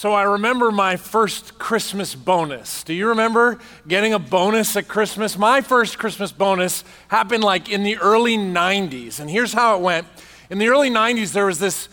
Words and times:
So 0.00 0.14
I 0.14 0.22
remember 0.22 0.72
my 0.72 0.96
first 0.96 1.58
Christmas 1.58 2.14
bonus. 2.14 2.84
Do 2.84 2.94
you 2.94 3.08
remember 3.08 3.58
getting 3.86 4.14
a 4.14 4.18
bonus 4.18 4.74
at 4.74 4.88
Christmas? 4.88 5.36
My 5.36 5.60
first 5.60 5.98
Christmas 5.98 6.32
bonus 6.32 6.84
happened 7.08 7.44
like 7.44 7.68
in 7.68 7.82
the 7.82 7.98
early 7.98 8.38
90s. 8.38 9.20
And 9.20 9.28
here's 9.28 9.52
how 9.52 9.76
it 9.76 9.82
went. 9.82 10.06
In 10.48 10.56
the 10.56 10.68
early 10.68 10.88
90s, 10.88 11.34
there 11.34 11.44
was 11.44 11.58
this 11.58 11.90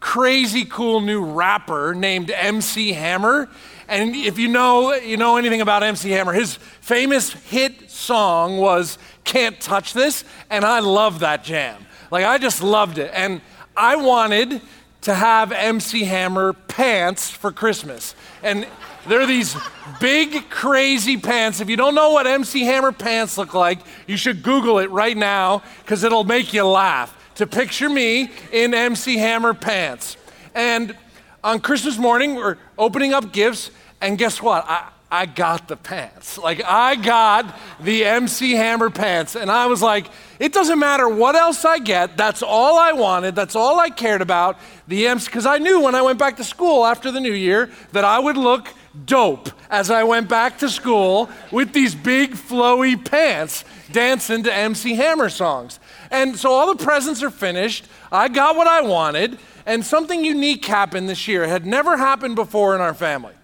crazy 0.00 0.64
cool 0.64 1.02
new 1.02 1.22
rapper 1.22 1.94
named 1.94 2.30
MC 2.30 2.94
Hammer. 2.94 3.50
And 3.86 4.16
if 4.16 4.38
you 4.38 4.48
know, 4.48 4.94
you 4.94 5.18
know 5.18 5.36
anything 5.36 5.60
about 5.60 5.82
MC 5.82 6.08
Hammer, 6.08 6.32
his 6.32 6.54
famous 6.54 7.34
hit 7.34 7.90
song 7.90 8.56
was 8.56 8.96
Can't 9.24 9.60
Touch 9.60 9.92
This, 9.92 10.24
and 10.48 10.64
I 10.64 10.78
love 10.78 11.18
that 11.18 11.44
jam. 11.44 11.84
Like 12.10 12.24
I 12.24 12.38
just 12.38 12.62
loved 12.62 12.96
it. 12.96 13.10
And 13.12 13.42
I 13.76 13.96
wanted 13.96 14.62
to 15.02 15.14
have 15.14 15.52
MC 15.52 16.04
Hammer 16.04 16.52
pants 16.52 17.28
for 17.28 17.52
Christmas. 17.52 18.14
And 18.42 18.66
they're 19.08 19.26
these 19.26 19.56
big, 20.00 20.48
crazy 20.48 21.16
pants. 21.16 21.60
If 21.60 21.68
you 21.68 21.76
don't 21.76 21.94
know 21.94 22.10
what 22.10 22.26
MC 22.26 22.62
Hammer 22.62 22.92
pants 22.92 23.36
look 23.36 23.52
like, 23.52 23.80
you 24.06 24.16
should 24.16 24.42
Google 24.42 24.78
it 24.78 24.90
right 24.90 25.16
now 25.16 25.62
because 25.82 26.04
it'll 26.04 26.24
make 26.24 26.54
you 26.54 26.64
laugh. 26.64 27.18
To 27.36 27.46
picture 27.46 27.88
me 27.88 28.30
in 28.52 28.74
MC 28.74 29.16
Hammer 29.16 29.54
pants. 29.54 30.16
And 30.54 30.94
on 31.42 31.60
Christmas 31.60 31.98
morning, 31.98 32.36
we're 32.36 32.58
opening 32.78 33.14
up 33.14 33.32
gifts, 33.32 33.70
and 34.00 34.18
guess 34.18 34.40
what? 34.40 34.64
I, 34.68 34.91
I 35.12 35.26
got 35.26 35.68
the 35.68 35.76
pants. 35.76 36.38
Like, 36.38 36.64
I 36.64 36.96
got 36.96 37.54
the 37.78 38.06
MC 38.06 38.52
Hammer 38.52 38.88
pants. 38.88 39.36
And 39.36 39.50
I 39.50 39.66
was 39.66 39.82
like, 39.82 40.06
it 40.38 40.54
doesn't 40.54 40.78
matter 40.78 41.06
what 41.06 41.34
else 41.34 41.66
I 41.66 41.80
get. 41.80 42.16
That's 42.16 42.42
all 42.42 42.78
I 42.78 42.92
wanted. 42.92 43.34
That's 43.34 43.54
all 43.54 43.78
I 43.78 43.90
cared 43.90 44.22
about. 44.22 44.58
The 44.88 45.06
MC, 45.06 45.26
because 45.26 45.44
I 45.44 45.58
knew 45.58 45.82
when 45.82 45.94
I 45.94 46.00
went 46.00 46.18
back 46.18 46.38
to 46.38 46.44
school 46.44 46.86
after 46.86 47.10
the 47.10 47.20
new 47.20 47.34
year 47.34 47.70
that 47.92 48.06
I 48.06 48.18
would 48.18 48.38
look 48.38 48.72
dope 49.04 49.50
as 49.68 49.90
I 49.90 50.02
went 50.04 50.30
back 50.30 50.58
to 50.60 50.70
school 50.70 51.28
with 51.50 51.74
these 51.74 51.94
big, 51.94 52.32
flowy 52.32 52.96
pants 53.04 53.66
dancing 53.92 54.44
to 54.44 54.54
MC 54.54 54.94
Hammer 54.94 55.28
songs. 55.28 55.78
And 56.10 56.38
so 56.38 56.52
all 56.52 56.74
the 56.74 56.82
presents 56.82 57.22
are 57.22 57.30
finished. 57.30 57.84
I 58.10 58.28
got 58.28 58.56
what 58.56 58.66
I 58.66 58.80
wanted. 58.80 59.38
And 59.66 59.84
something 59.84 60.24
unique 60.24 60.64
happened 60.64 61.10
this 61.10 61.28
year. 61.28 61.44
It 61.44 61.50
had 61.50 61.66
never 61.66 61.98
happened 61.98 62.34
before 62.34 62.74
in 62.74 62.80
our 62.80 62.94
family 62.94 63.34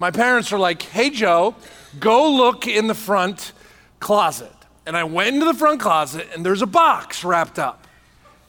my 0.00 0.10
parents 0.10 0.50
were 0.50 0.58
like, 0.58 0.82
hey, 0.82 1.10
Joe, 1.10 1.54
go 2.00 2.32
look 2.32 2.66
in 2.66 2.86
the 2.88 2.94
front 2.94 3.52
closet. 4.00 4.52
And 4.86 4.96
I 4.96 5.04
went 5.04 5.34
into 5.34 5.44
the 5.44 5.54
front 5.54 5.80
closet, 5.80 6.26
and 6.34 6.44
there's 6.44 6.62
a 6.62 6.66
box 6.66 7.22
wrapped 7.22 7.58
up. 7.58 7.86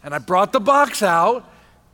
And 0.03 0.15
I 0.15 0.17
brought 0.17 0.53
the 0.53 0.61
box 0.61 1.03
out, 1.03 1.47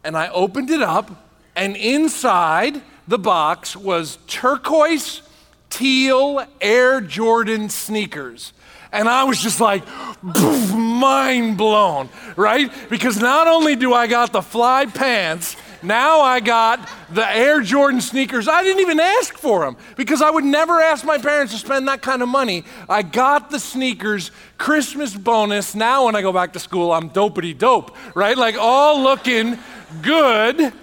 and 0.04 0.16
I 0.16 0.30
opened 0.30 0.70
it 0.70 0.82
up, 0.82 1.12
and 1.56 1.76
inside 1.76 2.82
the 3.08 3.18
box 3.18 3.76
was 3.76 4.20
turquoise 4.28 5.24
teal 5.70 6.46
Air 6.62 7.02
Jordan 7.02 7.70
sneakers. 7.70 8.54
And 8.92 9.10
I 9.10 9.24
was 9.26 9.42
just 9.42 9.60
like, 9.60 9.84
mind 10.24 11.58
blown, 11.58 12.10
right? 12.36 12.72
Because 12.90 13.20
not 13.20 13.48
only 13.48 13.76
do 13.76 13.94
I 13.94 14.08
got 14.08 14.32
the 14.32 14.42
fly 14.42 14.86
pants, 14.86 15.58
now 15.84 16.22
I 16.22 16.40
got 16.40 16.88
the 17.12 17.28
Air 17.28 17.62
Jordan 17.62 18.02
sneakers. 18.02 18.48
I 18.48 18.64
didn't 18.64 18.82
even 18.82 19.00
ask 19.00 19.38
for 19.38 19.62
them 19.62 19.78
because 19.96 20.22
I 20.22 20.30
would 20.30 20.44
never 20.44 20.82
ask 20.82 21.06
my 21.06 21.18
parents 21.18 21.54
to 21.54 21.60
spend 21.60 21.88
that 21.88 22.02
kind 22.02 22.22
of 22.22 22.30
money. 22.30 22.64
I 22.90 23.02
got 23.02 23.52
the 23.52 23.60
sneakers, 23.60 24.32
Christmas 24.58 25.16
bonus. 25.16 25.76
Now 25.76 26.06
when 26.06 26.16
I 26.16 26.22
go 26.22 26.34
back 26.34 26.54
to 26.54 26.60
school, 26.60 26.92
I'm 26.92 27.10
dopey 27.10 27.54
dope, 27.54 27.96
right? 28.16 28.38
Like 28.38 28.56
all 28.60 29.02
looking 29.02 29.58
good 30.02 30.74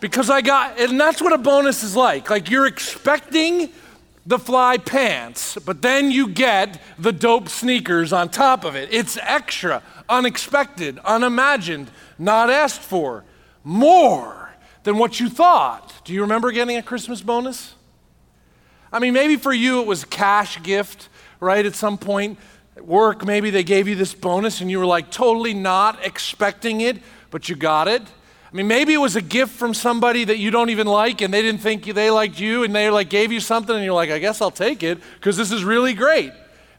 because 0.00 0.30
I 0.30 0.42
got, 0.42 0.78
and 0.78 1.00
that's 1.00 1.22
what 1.22 1.32
a 1.32 1.38
bonus 1.38 1.82
is 1.82 1.96
like. 1.96 2.30
Like 2.30 2.50
you're 2.50 2.66
expecting 2.66 3.70
the 4.26 4.38
fly 4.38 4.78
pants, 4.78 5.58
but 5.64 5.82
then 5.82 6.10
you 6.10 6.28
get 6.28 6.80
the 6.98 7.12
dope 7.12 7.48
sneakers 7.48 8.12
on 8.12 8.28
top 8.28 8.64
of 8.64 8.74
it. 8.74 8.88
It's 8.92 9.18
extra, 9.20 9.82
unexpected, 10.08 10.98
unimagined, 11.04 11.90
not 12.18 12.50
asked 12.50 12.80
for 12.80 13.24
more 13.64 14.50
than 14.84 14.98
what 14.98 15.18
you 15.18 15.28
thought. 15.28 15.92
Do 16.04 16.12
you 16.12 16.20
remember 16.20 16.52
getting 16.52 16.76
a 16.76 16.82
Christmas 16.82 17.22
bonus? 17.22 17.74
I 18.92 19.00
mean, 19.00 19.14
maybe 19.14 19.36
for 19.36 19.52
you 19.52 19.80
it 19.80 19.86
was 19.86 20.04
a 20.04 20.06
cash 20.06 20.62
gift, 20.62 21.08
right? 21.40 21.66
At 21.66 21.74
some 21.74 21.98
point 21.98 22.38
at 22.76 22.86
work, 22.86 23.24
maybe 23.24 23.50
they 23.50 23.64
gave 23.64 23.88
you 23.88 23.94
this 23.96 24.14
bonus 24.14 24.60
and 24.60 24.70
you 24.70 24.78
were 24.78 24.86
like 24.86 25.10
totally 25.10 25.54
not 25.54 26.04
expecting 26.04 26.82
it, 26.82 26.98
but 27.30 27.48
you 27.48 27.56
got 27.56 27.88
it. 27.88 28.02
I 28.02 28.56
mean, 28.56 28.68
maybe 28.68 28.92
it 28.92 28.98
was 28.98 29.16
a 29.16 29.22
gift 29.22 29.52
from 29.52 29.74
somebody 29.74 30.24
that 30.24 30.38
you 30.38 30.52
don't 30.52 30.70
even 30.70 30.86
like 30.86 31.22
and 31.22 31.34
they 31.34 31.42
didn't 31.42 31.60
think 31.60 31.86
they 31.86 32.10
liked 32.10 32.38
you 32.38 32.62
and 32.62 32.72
they 32.72 32.88
like 32.88 33.08
gave 33.08 33.32
you 33.32 33.40
something 33.40 33.74
and 33.74 33.84
you're 33.84 33.94
like, 33.94 34.10
I 34.10 34.20
guess 34.20 34.40
I'll 34.40 34.52
take 34.52 34.84
it 34.84 34.98
because 35.16 35.36
this 35.36 35.50
is 35.50 35.64
really 35.64 35.94
great. 35.94 36.32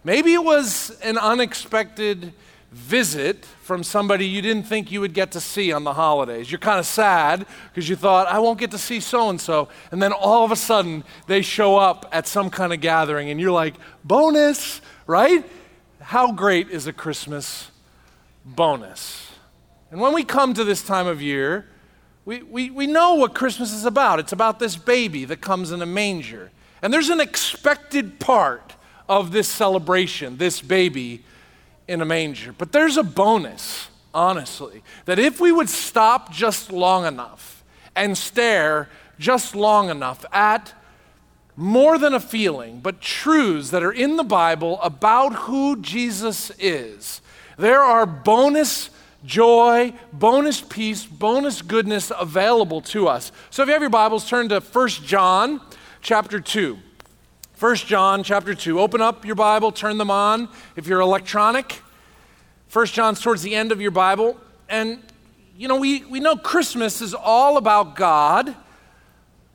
Maybe 0.05 0.33
it 0.33 0.43
was 0.43 0.97
an 1.01 1.17
unexpected 1.17 2.31
visit 2.75 3.45
from 3.61 3.83
somebody 3.83 4.27
you 4.27 4.41
didn't 4.41 4.63
think 4.63 4.91
you 4.91 4.99
would 4.99 5.13
get 5.13 5.31
to 5.31 5.39
see 5.39 5.71
on 5.71 5.85
the 5.85 5.93
holidays. 5.93 6.51
You're 6.51 6.59
kind 6.59 6.77
of 6.77 6.85
sad 6.85 7.45
because 7.69 7.87
you 7.87 7.95
thought, 7.95 8.27
I 8.27 8.39
won't 8.39 8.59
get 8.59 8.71
to 8.71 8.77
see 8.77 8.99
so 8.99 9.29
and 9.29 9.39
so. 9.39 9.69
And 9.91 10.03
then 10.03 10.11
all 10.11 10.43
of 10.43 10.51
a 10.51 10.57
sudden, 10.57 11.05
they 11.25 11.41
show 11.41 11.77
up 11.77 12.05
at 12.11 12.27
some 12.27 12.49
kind 12.49 12.73
of 12.73 12.81
gathering, 12.81 13.29
and 13.29 13.39
you're 13.39 13.51
like, 13.51 13.75
bonus, 14.03 14.81
right? 15.07 15.49
How 16.01 16.33
great 16.33 16.69
is 16.69 16.85
a 16.85 16.93
Christmas 16.93 17.71
bonus? 18.43 19.31
And 19.89 20.01
when 20.01 20.13
we 20.13 20.25
come 20.25 20.53
to 20.53 20.65
this 20.65 20.83
time 20.83 21.07
of 21.07 21.21
year, 21.21 21.67
we, 22.25 22.43
we, 22.43 22.69
we 22.71 22.87
know 22.87 23.15
what 23.15 23.33
Christmas 23.33 23.71
is 23.71 23.85
about. 23.85 24.19
It's 24.19 24.33
about 24.33 24.59
this 24.59 24.75
baby 24.75 25.23
that 25.25 25.39
comes 25.39 25.71
in 25.71 25.81
a 25.81 25.85
manger. 25.85 26.51
And 26.81 26.93
there's 26.93 27.09
an 27.09 27.21
expected 27.21 28.19
part 28.19 28.73
of 29.07 29.31
this 29.31 29.47
celebration, 29.47 30.35
this 30.37 30.59
baby 30.59 31.23
in 31.87 32.01
a 32.01 32.05
manger. 32.05 32.53
But 32.57 32.71
there's 32.71 32.97
a 32.97 33.03
bonus, 33.03 33.89
honestly, 34.13 34.83
that 35.05 35.19
if 35.19 35.39
we 35.39 35.51
would 35.51 35.69
stop 35.69 36.31
just 36.31 36.71
long 36.71 37.05
enough 37.05 37.63
and 37.95 38.17
stare 38.17 38.89
just 39.19 39.55
long 39.55 39.89
enough 39.89 40.25
at 40.31 40.73
more 41.55 41.97
than 41.97 42.13
a 42.13 42.19
feeling, 42.19 42.79
but 42.81 42.99
truths 42.99 43.69
that 43.69 43.81
are 43.81 43.91
in 43.91 44.17
the 44.17 44.23
Bible 44.23 44.79
about 44.81 45.33
who 45.33 45.81
Jesus 45.81 46.51
is, 46.59 47.21
there 47.57 47.81
are 47.81 48.05
bonus 48.05 48.89
joy, 49.25 49.93
bonus 50.11 50.61
peace, 50.61 51.05
bonus 51.05 51.61
goodness 51.61 52.11
available 52.17 52.81
to 52.81 53.07
us. 53.07 53.31
So 53.49 53.63
if 53.63 53.67
you 53.67 53.73
have 53.73 53.81
your 53.81 53.89
Bibles, 53.89 54.27
turn 54.27 54.49
to 54.49 54.59
1 54.59 54.87
John 54.89 55.61
chapter 56.01 56.39
2. 56.39 56.77
1 57.57 57.75
John 57.77 58.21
chapter 58.21 58.53
2. 58.53 58.81
Open 58.81 58.99
up 58.99 59.23
your 59.23 59.35
Bible, 59.35 59.71
turn 59.71 59.97
them 59.97 60.11
on. 60.11 60.49
If 60.75 60.87
you're 60.87 60.99
electronic, 60.99 61.81
1 62.73 62.85
John's 62.87 63.21
towards 63.21 63.43
the 63.43 63.55
end 63.55 63.71
of 63.71 63.79
your 63.79 63.91
Bible. 63.91 64.37
And, 64.67 65.01
you 65.57 65.69
know, 65.69 65.77
we, 65.77 66.03
we 66.03 66.19
know 66.19 66.35
Christmas 66.35 67.01
is 67.01 67.13
all 67.13 67.55
about 67.55 67.95
God 67.95 68.53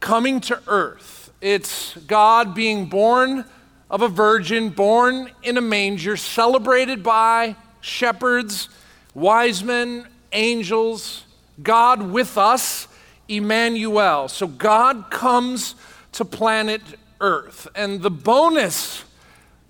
coming 0.00 0.40
to 0.40 0.62
earth. 0.66 1.30
It's 1.42 1.94
God 2.06 2.54
being 2.54 2.86
born 2.86 3.44
of 3.90 4.00
a 4.00 4.08
virgin, 4.08 4.70
born 4.70 5.30
in 5.42 5.58
a 5.58 5.60
manger, 5.60 6.16
celebrated 6.16 7.02
by 7.02 7.54
shepherds, 7.82 8.70
wise 9.12 9.62
men, 9.62 10.06
angels, 10.32 11.24
God 11.62 12.00
with 12.00 12.38
us, 12.38 12.88
Emmanuel. 13.28 14.28
So 14.28 14.46
God 14.46 15.10
comes 15.10 15.74
to 16.12 16.24
planet 16.24 16.80
earth. 17.20 17.68
And 17.74 18.02
the 18.02 18.10
bonus 18.10 19.04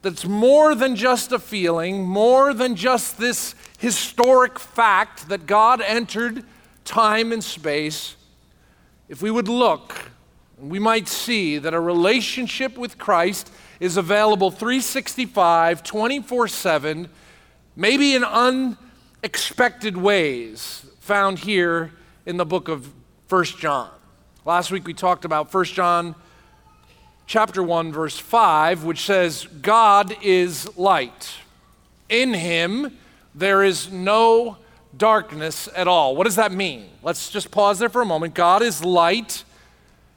that's 0.03 0.25
more 0.25 0.75
than 0.75 0.97
just 0.97 1.33
a 1.33 1.39
feeling, 1.39 2.05
more 2.05 2.55
than 2.55 2.75
just 2.75 3.19
this 3.19 3.55
historic 3.79 4.59
fact 4.59 5.29
that 5.29 5.47
God 5.47 5.81
entered 5.81 6.45
time 6.85 7.33
and 7.33 7.45
space, 7.45 8.17
if 9.09 9.21
we 9.21 9.31
would 9.31 9.49
look, 9.49 10.11
we 10.59 10.79
might 10.79 11.09
see 11.09 11.59
that 11.59 11.75
a 11.75 11.81
relationship 11.81 12.79
with 12.79 12.99
Christ 12.99 13.51
is 13.79 13.97
available 13.97 14.51
365, 14.51 15.83
24 15.83 16.49
7, 16.49 17.09
maybe 17.77 18.15
in 18.15 18.25
unexpected 18.25 19.97
ways, 19.97 20.87
found 21.01 21.41
here 21.41 21.93
in 22.27 22.37
the 22.37 22.45
book 22.45 22.69
of 22.69 22.93
1 23.29 23.45
John. 23.45 23.91
Last 24.45 24.71
week 24.71 24.87
we 24.87 24.95
talked 24.95 25.25
about 25.25 25.53
1 25.53 25.65
John 25.65 26.15
chapter 27.31 27.63
1 27.63 27.93
verse 27.93 28.19
5 28.19 28.83
which 28.83 29.05
says 29.05 29.47
God 29.63 30.17
is 30.21 30.77
light. 30.77 31.37
In 32.09 32.35
him 32.35 32.99
there 33.37 33.63
is 33.63 33.89
no 33.89 34.57
darkness 34.97 35.69
at 35.77 35.87
all. 35.87 36.17
What 36.17 36.25
does 36.25 36.35
that 36.35 36.51
mean? 36.51 36.89
Let's 37.05 37.31
just 37.31 37.53
pause 37.53 37.79
there 37.79 37.89
for 37.89 38.03
a 38.03 38.05
moment. 38.05 38.35
God 38.35 38.63
is 38.63 38.85
light. 38.85 39.45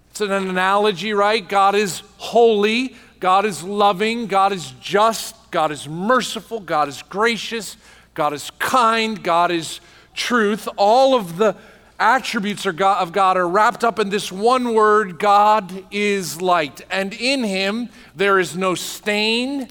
It's 0.09 0.21
an 0.21 0.31
analogy, 0.31 1.13
right? 1.13 1.47
God 1.47 1.75
is 1.75 2.01
holy, 2.17 2.95
God 3.19 3.45
is 3.45 3.61
loving, 3.63 4.25
God 4.25 4.51
is 4.51 4.73
just, 4.81 5.35
God 5.51 5.71
is 5.71 5.87
merciful, 5.87 6.61
God 6.61 6.87
is 6.87 7.03
gracious, 7.03 7.77
God 8.15 8.33
is 8.33 8.49
kind, 8.57 9.23
God 9.23 9.51
is 9.51 9.81
truth. 10.15 10.67
All 10.77 11.13
of 11.13 11.37
the 11.37 11.55
attributes 11.99 12.65
of 12.65 12.77
God 12.77 13.37
are 13.37 13.47
wrapped 13.47 13.83
up 13.83 13.99
in 13.99 14.09
this 14.09 14.31
one 14.31 14.73
word 14.73 15.19
God 15.19 15.85
is 15.91 16.41
light. 16.41 16.81
And 16.89 17.13
in 17.13 17.43
him 17.43 17.89
there 18.15 18.39
is 18.39 18.55
no 18.55 18.75
stain, 18.75 19.69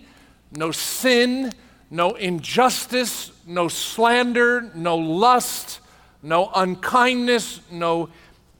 no 0.50 0.70
sin, 0.70 1.52
no 1.90 2.14
injustice, 2.14 3.32
no 3.46 3.68
slander, 3.68 4.70
no 4.74 4.96
lust, 4.96 5.80
no 6.22 6.50
unkindness, 6.54 7.60
no 7.70 8.08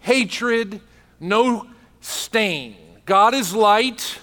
hatred, 0.01 0.81
no 1.21 1.67
stain. 2.01 2.77
God 3.05 3.35
is 3.35 3.55
light, 3.55 4.19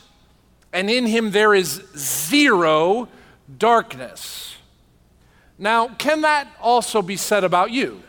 and 0.71 0.89
in 0.89 1.05
him 1.05 1.31
there 1.31 1.53
is 1.53 1.81
zero 1.97 3.07
darkness. 3.57 4.55
Now, 5.57 5.89
can 5.89 6.21
that 6.21 6.47
also 6.61 7.01
be 7.01 7.17
said 7.17 7.43
about 7.43 7.71
you? 7.71 8.01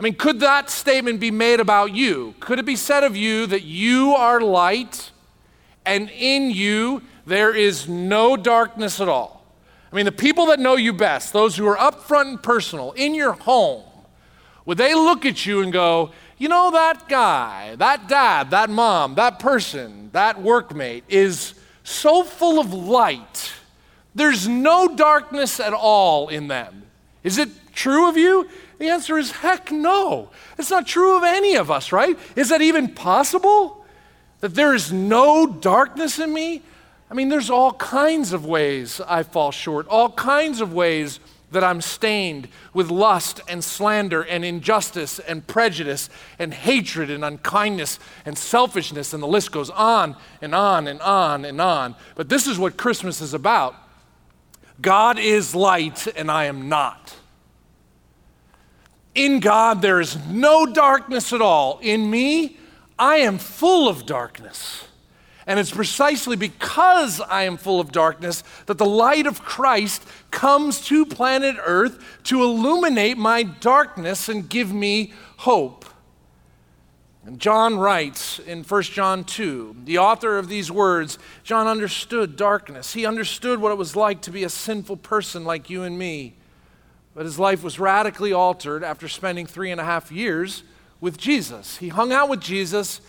I 0.00 0.02
mean, 0.02 0.14
could 0.14 0.40
that 0.40 0.70
statement 0.70 1.20
be 1.20 1.30
made 1.30 1.60
about 1.60 1.94
you? 1.94 2.34
Could 2.40 2.58
it 2.58 2.64
be 2.64 2.74
said 2.74 3.04
of 3.04 3.18
you 3.18 3.44
that 3.48 3.64
you 3.64 4.14
are 4.14 4.40
light 4.40 5.10
and 5.84 6.08
in 6.08 6.50
you 6.50 7.02
there 7.26 7.54
is 7.54 7.86
no 7.86 8.34
darkness 8.34 8.98
at 9.02 9.10
all? 9.10 9.44
I 9.92 9.96
mean, 9.96 10.06
the 10.06 10.12
people 10.12 10.46
that 10.46 10.58
know 10.58 10.76
you 10.76 10.94
best, 10.94 11.34
those 11.34 11.54
who 11.54 11.66
are 11.66 11.76
upfront 11.76 12.28
and 12.28 12.42
personal 12.42 12.92
in 12.92 13.14
your 13.14 13.32
home, 13.32 13.82
would 14.64 14.78
they 14.78 14.94
look 14.94 15.26
at 15.26 15.44
you 15.44 15.60
and 15.60 15.70
go, 15.70 16.12
you 16.38 16.48
know, 16.48 16.70
that 16.70 17.06
guy, 17.06 17.76
that 17.76 18.08
dad, 18.08 18.52
that 18.52 18.70
mom, 18.70 19.16
that 19.16 19.38
person, 19.38 20.08
that 20.12 20.38
workmate 20.38 21.02
is 21.10 21.52
so 21.84 22.24
full 22.24 22.58
of 22.58 22.72
light. 22.72 23.52
There's 24.14 24.48
no 24.48 24.96
darkness 24.96 25.60
at 25.60 25.74
all 25.74 26.28
in 26.28 26.48
them. 26.48 26.84
Is 27.22 27.36
it 27.36 27.50
true 27.74 28.08
of 28.08 28.16
you? 28.16 28.48
The 28.80 28.88
answer 28.88 29.18
is 29.18 29.30
heck 29.30 29.70
no. 29.70 30.30
It's 30.56 30.70
not 30.70 30.86
true 30.86 31.14
of 31.14 31.22
any 31.22 31.54
of 31.54 31.70
us, 31.70 31.92
right? 31.92 32.18
Is 32.34 32.48
that 32.48 32.62
even 32.62 32.88
possible? 32.94 33.84
That 34.40 34.54
there 34.54 34.74
is 34.74 34.90
no 34.90 35.46
darkness 35.46 36.18
in 36.18 36.32
me? 36.32 36.62
I 37.10 37.14
mean, 37.14 37.28
there's 37.28 37.50
all 37.50 37.74
kinds 37.74 38.32
of 38.32 38.46
ways 38.46 38.98
I 39.06 39.22
fall 39.22 39.50
short, 39.50 39.86
all 39.88 40.08
kinds 40.08 40.62
of 40.62 40.72
ways 40.72 41.20
that 41.50 41.62
I'm 41.62 41.82
stained 41.82 42.48
with 42.72 42.90
lust 42.90 43.42
and 43.46 43.62
slander 43.62 44.22
and 44.22 44.46
injustice 44.46 45.18
and 45.18 45.46
prejudice 45.46 46.08
and 46.38 46.54
hatred 46.54 47.10
and 47.10 47.22
unkindness 47.22 47.98
and 48.24 48.38
selfishness, 48.38 49.12
and 49.12 49.22
the 49.22 49.26
list 49.26 49.52
goes 49.52 49.68
on 49.68 50.16
and 50.40 50.54
on 50.54 50.88
and 50.88 51.02
on 51.02 51.44
and 51.44 51.60
on. 51.60 51.96
But 52.14 52.30
this 52.30 52.46
is 52.46 52.58
what 52.58 52.78
Christmas 52.78 53.20
is 53.20 53.34
about 53.34 53.74
God 54.80 55.18
is 55.18 55.54
light, 55.54 56.06
and 56.16 56.30
I 56.30 56.46
am 56.46 56.70
not. 56.70 57.19
In 59.14 59.40
God, 59.40 59.82
there 59.82 60.00
is 60.00 60.16
no 60.28 60.66
darkness 60.66 61.32
at 61.32 61.42
all. 61.42 61.78
In 61.82 62.10
me, 62.10 62.56
I 62.98 63.16
am 63.16 63.38
full 63.38 63.88
of 63.88 64.06
darkness. 64.06 64.84
And 65.46 65.58
it's 65.58 65.72
precisely 65.72 66.36
because 66.36 67.20
I 67.20 67.42
am 67.42 67.56
full 67.56 67.80
of 67.80 67.90
darkness 67.90 68.44
that 68.66 68.78
the 68.78 68.86
light 68.86 69.26
of 69.26 69.42
Christ 69.42 70.06
comes 70.30 70.80
to 70.82 71.04
planet 71.04 71.56
Earth 71.64 72.20
to 72.24 72.42
illuminate 72.42 73.18
my 73.18 73.42
darkness 73.42 74.28
and 74.28 74.48
give 74.48 74.72
me 74.72 75.12
hope. 75.38 75.86
And 77.24 77.38
John 77.38 77.78
writes 77.78 78.38
in 78.38 78.62
1 78.62 78.82
John 78.82 79.24
2, 79.24 79.76
the 79.84 79.98
author 79.98 80.38
of 80.38 80.48
these 80.48 80.70
words, 80.70 81.18
John 81.42 81.66
understood 81.66 82.36
darkness. 82.36 82.92
He 82.92 83.04
understood 83.04 83.60
what 83.60 83.72
it 83.72 83.78
was 83.78 83.96
like 83.96 84.22
to 84.22 84.30
be 84.30 84.44
a 84.44 84.48
sinful 84.48 84.98
person 84.98 85.44
like 85.44 85.68
you 85.68 85.82
and 85.82 85.98
me. 85.98 86.34
But 87.14 87.24
his 87.24 87.38
life 87.38 87.62
was 87.62 87.78
radically 87.78 88.32
altered 88.32 88.84
after 88.84 89.08
spending 89.08 89.46
three 89.46 89.70
and 89.70 89.80
a 89.80 89.84
half 89.84 90.12
years 90.12 90.62
with 91.00 91.16
Jesus. 91.16 91.78
He 91.78 91.88
hung 91.88 92.12
out 92.12 92.28
with 92.28 92.40
Jesus 92.40 93.00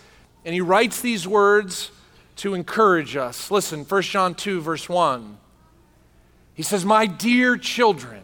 and 0.43 0.53
he 0.53 0.61
writes 0.61 1.01
these 1.01 1.27
words 1.27 1.91
to 2.37 2.53
encourage 2.53 3.15
us. 3.15 3.51
Listen, 3.51 3.83
1 3.85 4.01
John 4.03 4.33
2, 4.33 4.61
verse 4.61 4.89
1. 4.89 5.37
He 6.53 6.63
says, 6.63 6.83
My 6.83 7.05
dear 7.05 7.57
children, 7.57 8.23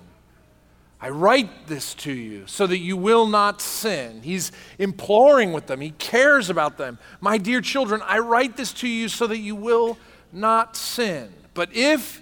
I 1.00 1.10
write 1.10 1.68
this 1.68 1.94
to 1.96 2.12
you 2.12 2.48
so 2.48 2.66
that 2.66 2.80
you 2.80 2.98
will 2.98 3.28
not 3.28 3.62
sin. 3.62 4.22
He's 4.24 4.52
imploring 4.80 5.54
with 5.54 5.68
them, 5.68 5.82
he 5.82 5.92
cares 5.92 6.50
about 6.50 6.78
them. 6.78 6.98
My 7.22 7.38
dear 7.38 7.62
children, 7.62 8.02
I 8.04 8.20
write 8.20 8.58
this 8.58 8.74
to 8.74 8.88
you 8.88 9.10
so 9.10 9.28
that 9.28 9.38
you 9.38 9.56
will 9.56 9.98
not 10.34 10.76
sin. 10.76 11.32
But 11.54 11.70
if 11.76 12.22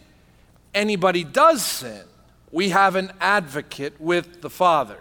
anybody 0.74 1.24
does 1.24 1.64
sin, 1.66 2.04
we 2.56 2.70
have 2.70 2.96
an 2.96 3.12
advocate 3.20 4.00
with 4.00 4.40
the 4.40 4.50
Father, 4.50 5.00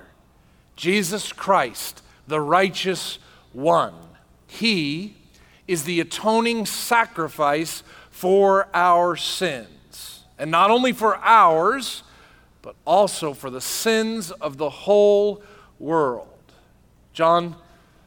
Jesus 0.75 1.33
Christ, 1.33 2.03
the 2.27 2.41
righteous 2.41 3.21
one. 3.53 3.95
He 4.49 5.15
is 5.69 5.85
the 5.85 6.01
atoning 6.01 6.67
sacrifice 6.67 7.85
for 8.11 8.67
our 8.75 9.15
sins. 9.15 10.25
And 10.37 10.51
not 10.51 10.73
only 10.73 10.93
for 10.93 11.17
ours, 11.19 12.03
but 12.61 12.75
also 12.85 13.33
for 13.33 13.51
the 13.51 13.61
sins 13.61 14.33
of 14.33 14.56
the 14.56 14.71
whole 14.71 15.41
world. 15.79 16.27
John 17.12 17.55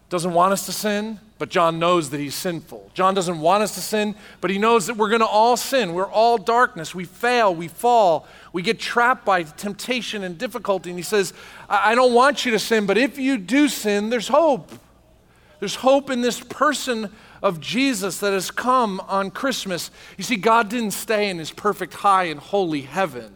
doesn't 0.10 0.34
want 0.34 0.52
us 0.52 0.66
to 0.66 0.74
sin, 0.74 1.22
but 1.38 1.50
John 1.50 1.78
knows 1.78 2.10
that 2.10 2.20
he's 2.20 2.36
sinful. 2.36 2.90
John 2.94 3.14
doesn't 3.14 3.40
want 3.40 3.64
us 3.64 3.76
to 3.76 3.82
sin, 3.82 4.16
but 4.42 4.50
he 4.50 4.58
knows 4.58 4.88
that 4.88 4.98
we're 4.98 5.10
going 5.10 5.22
to 5.22 5.28
all 5.28 5.56
sin. 5.56 5.94
We're 5.94 6.10
all 6.10 6.38
darkness. 6.38 6.96
We 6.96 7.06
fail, 7.06 7.54
we 7.54 7.68
fall, 7.68 8.28
we 8.54 8.62
get 8.62 8.80
trapped 8.80 9.24
by 9.26 9.44
temptation 9.44 10.24
and 10.24 10.38
difficulty. 10.38 10.90
And 10.90 10.98
he 10.98 11.04
says, 11.04 11.34
I 11.70 11.96
don't 11.96 12.14
want 12.14 12.46
you 12.46 12.52
to 12.52 12.60
sin, 12.60 12.86
but 12.86 12.98
if 12.98 13.18
you 13.18 13.38
do 13.38 13.68
sin, 13.68 14.10
there's 14.10 14.28
hope. 14.28 14.72
There's 15.60 15.76
hope 15.76 16.10
in 16.10 16.22
this 16.22 16.40
person 16.40 17.12
of 17.42 17.60
Jesus 17.60 18.20
that 18.20 18.34
has 18.34 18.52
come 18.52 19.00
on 19.02 19.32
Christmas. 19.32 19.92
You 20.18 20.24
see, 20.24 20.36
God 20.36 20.70
didn't 20.70 20.92
stay 20.92 21.30
in 21.30 21.38
his 21.38 21.52
perfect 21.52 21.96
high 21.96 22.26
and 22.26 22.40
holy 22.40 22.82
heaven. 22.82 23.34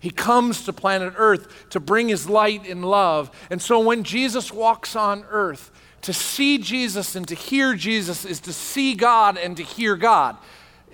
He 0.00 0.10
comes 0.10 0.64
to 0.64 0.72
planet 0.72 1.12
Earth 1.16 1.68
to 1.70 1.78
bring 1.78 2.08
his 2.08 2.28
light 2.28 2.66
and 2.66 2.84
love. 2.84 3.30
And 3.50 3.60
so 3.60 3.80
when 3.80 4.02
Jesus 4.02 4.50
walks 4.50 4.96
on 4.96 5.24
earth, 5.30 5.70
to 6.02 6.12
see 6.12 6.58
Jesus 6.58 7.14
and 7.14 7.26
to 7.28 7.34
hear 7.34 7.74
Jesus 7.74 8.24
is 8.24 8.40
to 8.40 8.52
see 8.52 8.94
God 8.94 9.36
and 9.36 9.56
to 9.56 9.62
hear 9.62 9.96
God. 9.96 10.36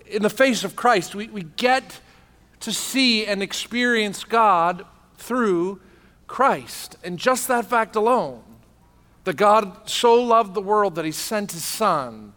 In 0.06 0.22
the 0.22 0.30
face 0.30 0.64
of 0.64 0.76
Christ, 0.76 1.14
we, 1.14 1.28
we 1.28 1.42
get 1.42 2.00
to 2.60 2.72
see 2.72 3.26
and 3.26 3.42
experience 3.42 4.24
God 4.24 4.84
through 5.16 5.80
Christ. 6.26 6.96
And 7.04 7.18
just 7.18 7.48
that 7.48 7.66
fact 7.66 7.96
alone, 7.96 8.42
that 9.24 9.36
God 9.36 9.88
so 9.88 10.14
loved 10.14 10.54
the 10.54 10.60
world 10.60 10.94
that 10.96 11.04
he 11.04 11.12
sent 11.12 11.52
his 11.52 11.64
Son 11.64 12.32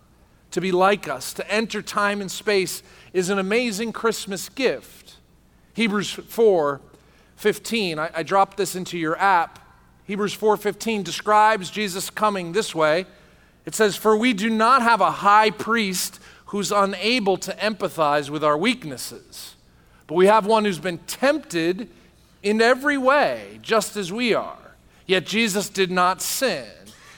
to 0.52 0.62
be 0.62 0.72
like 0.72 1.08
us, 1.08 1.34
to 1.34 1.52
enter 1.52 1.82
time 1.82 2.22
and 2.22 2.32
space, 2.32 2.82
is 3.14 3.30
an 3.30 3.40
amazing 3.40 3.92
Christmas 3.92 4.50
gift. 4.50 5.18
Hebrews 5.74 6.12
4 6.12 6.82
15, 7.36 8.00
I, 8.00 8.10
I 8.16 8.24
dropped 8.24 8.58
this 8.58 8.76
into 8.76 8.98
your 8.98 9.18
app. 9.18 9.60
Hebrews 10.10 10.34
4:15 10.34 11.04
describes 11.04 11.70
Jesus 11.70 12.10
coming 12.10 12.52
this 12.52 12.74
way. 12.74 13.06
It 13.68 13.76
says, 13.76 13.96
"For 13.96 14.18
we 14.18 14.34
do 14.34 14.50
not 14.50 14.82
have 14.82 15.02
a 15.02 15.12
high 15.12 15.52
priest 15.52 16.20
who's 16.48 16.72
unable 16.72 17.38
to 17.38 17.54
empathize 17.58 18.28
with 18.28 18.44
our 18.44 18.58
weaknesses, 18.58 19.54
but 20.08 20.16
we 20.16 20.26
have 20.26 20.48
one 20.48 20.66
who's 20.66 20.80
been 20.80 20.98
tempted 21.06 21.92
in 22.42 22.60
every 22.60 22.98
way, 22.98 23.60
just 23.62 23.96
as 23.96 24.12
we 24.12 24.34
are. 24.34 24.74
Yet 25.06 25.28
Jesus 25.28 25.70
did 25.70 25.92
not 25.92 26.24
sin." 26.24 26.66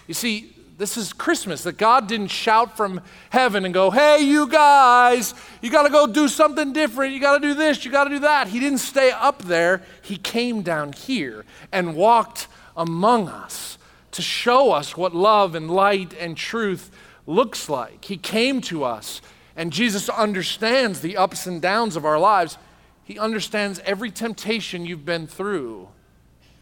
You 0.06 0.14
see, 0.14 0.54
this 0.78 0.98
is 0.98 1.14
Christmas, 1.14 1.64
that 1.64 1.78
God 1.78 2.08
didn't 2.08 2.28
shout 2.28 2.76
from 2.76 3.00
heaven 3.30 3.64
and 3.64 3.74
go, 3.74 3.90
Hey, 3.90 4.20
you 4.20 4.48
guys, 4.48 5.34
you 5.62 5.70
got 5.70 5.84
to 5.84 5.90
go 5.90 6.08
do 6.08 6.28
something 6.28 6.74
different. 6.74 7.14
You 7.14 7.22
got 7.22 7.36
to 7.36 7.48
do 7.48 7.54
this, 7.54 7.86
you 7.86 7.92
got 7.92 8.04
to 8.04 8.10
do 8.10 8.20
that. 8.20 8.50
He 8.50 8.60
didn't 8.60 8.80
stay 8.80 9.12
up 9.12 9.44
there. 9.44 9.82
He 10.02 10.18
came 10.18 10.62
down 10.62 10.92
here 10.92 11.46
and 11.72 11.96
walked 11.96 12.48
among 12.82 13.30
us 13.30 13.78
to 14.12 14.22
show 14.22 14.72
us 14.72 14.98
what 14.98 15.16
love 15.16 15.54
and 15.54 15.70
light 15.70 16.14
and 16.20 16.36
truth 16.36 16.90
looks 17.28 17.70
like. 17.70 18.04
He 18.06 18.18
came 18.18 18.60
to 18.62 18.84
us, 18.84 19.22
and 19.56 19.72
Jesus 19.72 20.10
understands 20.10 21.02
the 21.02 21.16
ups 21.16 21.46
and 21.46 21.62
downs 21.62 21.96
of 21.96 22.06
our 22.06 22.20
lives. 22.20 22.58
He 23.04 23.20
understands 23.20 23.80
every 23.86 24.10
temptation 24.10 24.86
you've 24.86 25.06
been 25.06 25.28
through, 25.28 25.90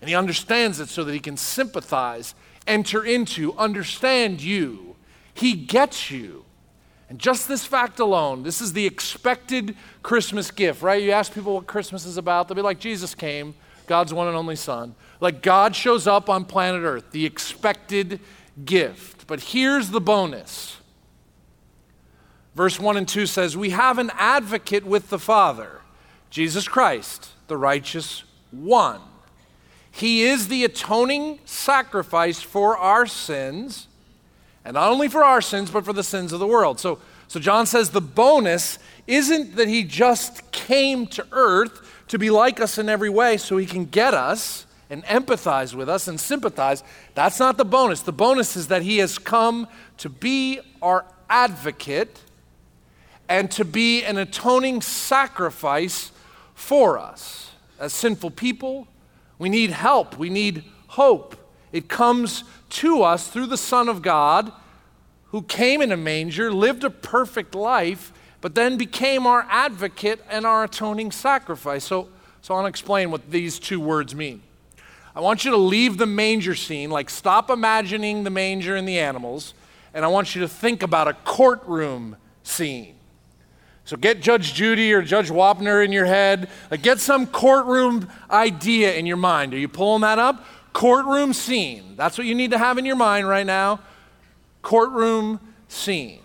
and 0.01 0.09
He 0.09 0.15
understands 0.15 0.79
it 0.81 0.89
so 0.89 1.05
that 1.05 1.13
He 1.13 1.19
can 1.19 1.37
sympathize, 1.37 2.35
enter 2.67 3.03
into, 3.03 3.57
understand 3.57 4.41
you. 4.41 4.97
He 5.33 5.53
gets 5.53 6.11
you. 6.11 6.43
And 7.07 7.17
just 7.17 7.47
this 7.47 7.65
fact 7.65 7.99
alone, 7.99 8.43
this 8.43 8.61
is 8.61 8.73
the 8.73 8.85
expected 8.85 9.75
Christmas 10.03 10.51
gift, 10.51 10.81
right? 10.83 11.01
You 11.01 11.11
ask 11.11 11.33
people 11.33 11.55
what 11.55 11.65
Christmas 11.65 12.05
is 12.05 12.17
about, 12.17 12.47
they'll 12.47 12.55
be 12.55 12.61
like, 12.61 12.79
Jesus 12.79 13.15
came, 13.15 13.55
God's 13.87 14.13
one 14.13 14.27
and 14.27 14.37
only 14.37 14.55
Son. 14.55 14.93
Like 15.19 15.41
God 15.41 15.75
shows 15.75 16.07
up 16.07 16.29
on 16.29 16.45
planet 16.45 16.83
Earth, 16.83 17.11
the 17.11 17.25
expected 17.25 18.19
gift. 18.63 19.27
But 19.27 19.41
here's 19.41 19.89
the 19.89 20.01
bonus. 20.01 20.77
Verse 22.55 22.79
1 22.79 22.97
and 22.97 23.07
2 23.07 23.25
says, 23.25 23.55
We 23.55 23.71
have 23.71 23.97
an 23.97 24.11
advocate 24.15 24.85
with 24.85 25.09
the 25.09 25.19
Father, 25.19 25.81
Jesus 26.29 26.67
Christ, 26.67 27.31
the 27.47 27.57
righteous 27.57 28.23
one. 28.51 29.01
He 29.91 30.23
is 30.23 30.47
the 30.47 30.63
atoning 30.63 31.39
sacrifice 31.45 32.41
for 32.41 32.77
our 32.77 33.05
sins, 33.05 33.87
and 34.63 34.75
not 34.75 34.91
only 34.91 35.07
for 35.07 35.23
our 35.23 35.41
sins, 35.41 35.69
but 35.71 35.85
for 35.85 35.93
the 35.93 36.03
sins 36.03 36.31
of 36.31 36.39
the 36.39 36.47
world. 36.47 36.79
So, 36.79 36.99
so 37.27 37.39
John 37.39 37.65
says 37.65 37.89
the 37.89 38.01
bonus 38.01 38.79
isn't 39.07 39.55
that 39.55 39.67
he 39.67 39.83
just 39.83 40.51
came 40.51 41.07
to 41.07 41.25
earth 41.31 42.05
to 42.09 42.17
be 42.19 42.29
like 42.29 42.59
us 42.59 42.77
in 42.77 42.89
every 42.89 43.09
way 43.09 43.37
so 43.37 43.57
he 43.57 43.65
can 43.65 43.85
get 43.85 44.13
us 44.13 44.65
and 44.89 45.03
empathize 45.05 45.73
with 45.73 45.87
us 45.87 46.07
and 46.07 46.19
sympathize. 46.19 46.83
That's 47.13 47.39
not 47.39 47.57
the 47.57 47.65
bonus. 47.65 48.01
The 48.01 48.11
bonus 48.11 48.55
is 48.55 48.67
that 48.67 48.81
he 48.81 48.97
has 48.97 49.17
come 49.17 49.67
to 49.97 50.09
be 50.09 50.59
our 50.81 51.05
advocate 51.29 52.21
and 53.27 53.51
to 53.51 53.63
be 53.63 54.03
an 54.03 54.17
atoning 54.17 54.81
sacrifice 54.81 56.11
for 56.55 56.97
us. 56.97 57.51
As 57.79 57.93
sinful 57.93 58.31
people, 58.31 58.87
we 59.37 59.47
need 59.47 59.69
help, 59.69 60.17
we 60.17 60.29
need 60.29 60.63
hope. 60.87 61.35
It 61.71 61.87
comes 61.87 62.43
to 62.69 63.03
us 63.03 63.27
through 63.27 63.45
the 63.45 63.57
Son 63.57 63.87
of 63.87 64.01
God 64.01 64.51
who 65.27 65.43
came 65.43 65.81
in 65.81 65.91
a 65.91 65.97
manger, 65.97 66.51
lived 66.51 66.83
a 66.83 66.89
perfect 66.89 67.53
life, 67.53 68.11
but 68.41 68.55
then 68.55 68.77
became 68.77 69.27
our 69.27 69.45
advocate 69.49 70.19
and 70.29 70.45
our 70.45 70.63
atoning 70.63 71.11
sacrifice. 71.11 71.83
So, 71.83 72.09
so 72.41 72.53
I 72.53 72.57
want 72.57 72.65
to 72.65 72.69
explain 72.69 73.11
what 73.11 73.29
these 73.29 73.59
two 73.59 73.79
words 73.79 74.15
mean. 74.15 74.41
I 75.15 75.21
want 75.21 75.43
you 75.43 75.51
to 75.51 75.57
leave 75.57 75.97
the 75.97 76.05
manger 76.05 76.55
scene, 76.55 76.89
like 76.89 77.09
stop 77.09 77.49
imagining 77.49 78.23
the 78.23 78.29
manger 78.29 78.75
and 78.75 78.87
the 78.87 78.99
animals, 78.99 79.53
and 79.93 80.05
I 80.05 80.07
want 80.07 80.35
you 80.35 80.41
to 80.41 80.47
think 80.47 80.83
about 80.83 81.07
a 81.07 81.13
courtroom 81.13 82.15
scene. 82.43 82.95
So 83.85 83.97
get 83.97 84.21
Judge 84.21 84.53
Judy 84.53 84.93
or 84.93 85.01
Judge 85.01 85.29
Wapner 85.29 85.83
in 85.83 85.91
your 85.91 86.05
head. 86.05 86.47
Like 86.69 86.83
get 86.83 86.99
some 86.99 87.25
courtroom 87.25 88.07
idea 88.29 88.93
in 88.93 89.07
your 89.07 89.17
mind. 89.17 89.51
Are 89.55 89.57
you 89.57 89.67
pulling 89.67 90.01
that 90.01 90.19
up? 90.19 90.45
Courtroom 90.73 91.33
scene. 91.33 91.95
That's 91.95 92.15
what 92.15 92.27
you 92.27 92.35
need 92.35 92.51
to 92.51 92.59
have 92.59 92.77
in 92.77 92.85
your 92.85 92.95
mind 92.95 93.27
right 93.27 93.47
now. 93.47 93.79
Courtroom 94.61 95.39
scene. 95.67 96.19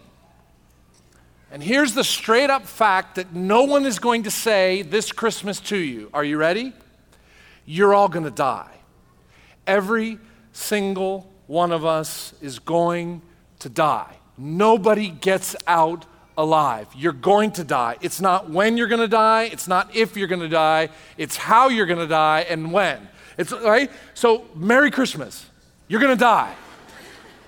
And 1.51 1.63
here's 1.63 1.95
the 1.95 2.05
straight 2.05 2.51
up 2.51 2.67
fact 2.67 3.15
that 3.15 3.35
no 3.35 3.63
one 3.63 3.87
is 3.87 3.99
going 3.99 4.25
to 4.25 4.31
say 4.31 4.83
this 4.83 5.11
Christmas 5.11 5.59
to 5.61 5.79
you. 5.79 6.11
Are 6.13 6.25
you 6.25 6.37
ready? 6.37 6.75
You're 7.67 7.95
all 7.95 8.09
going 8.09 8.25
to 8.25 8.31
die. 8.31 8.71
Every 9.67 10.19
single 10.53 11.31
one 11.47 11.73
of 11.73 11.85
us 11.85 12.35
is 12.41 12.59
going 12.59 13.23
to 13.61 13.69
die. 13.69 14.17
Nobody 14.37 15.09
gets 15.09 15.57
out 15.67 16.07
alive. 16.37 16.89
You're 16.97 17.13
going 17.13 17.53
to 17.53 17.65
die. 17.65 17.97
It's 18.01 18.21
not 18.21 18.51
when 18.51 18.77
you're 18.77 18.89
going 18.89 19.01
to 19.01 19.09
die, 19.09 19.45
it's 19.45 19.69
not 19.69 19.95
if 19.95 20.17
you're 20.17 20.29
going 20.29 20.41
to 20.41 20.49
die, 20.49 20.89
it's 21.17 21.37
how 21.37 21.69
you're 21.69 21.87
going 21.87 22.01
to 22.01 22.07
die 22.07 22.47
and 22.49 22.73
when. 22.73 23.09
It's 23.39 23.53
right? 23.53 23.91
So, 24.15 24.47
Merry 24.55 24.91
Christmas. 24.91 25.47
You're 25.89 26.01
going 26.01 26.17
to 26.17 26.21
die 26.21 26.55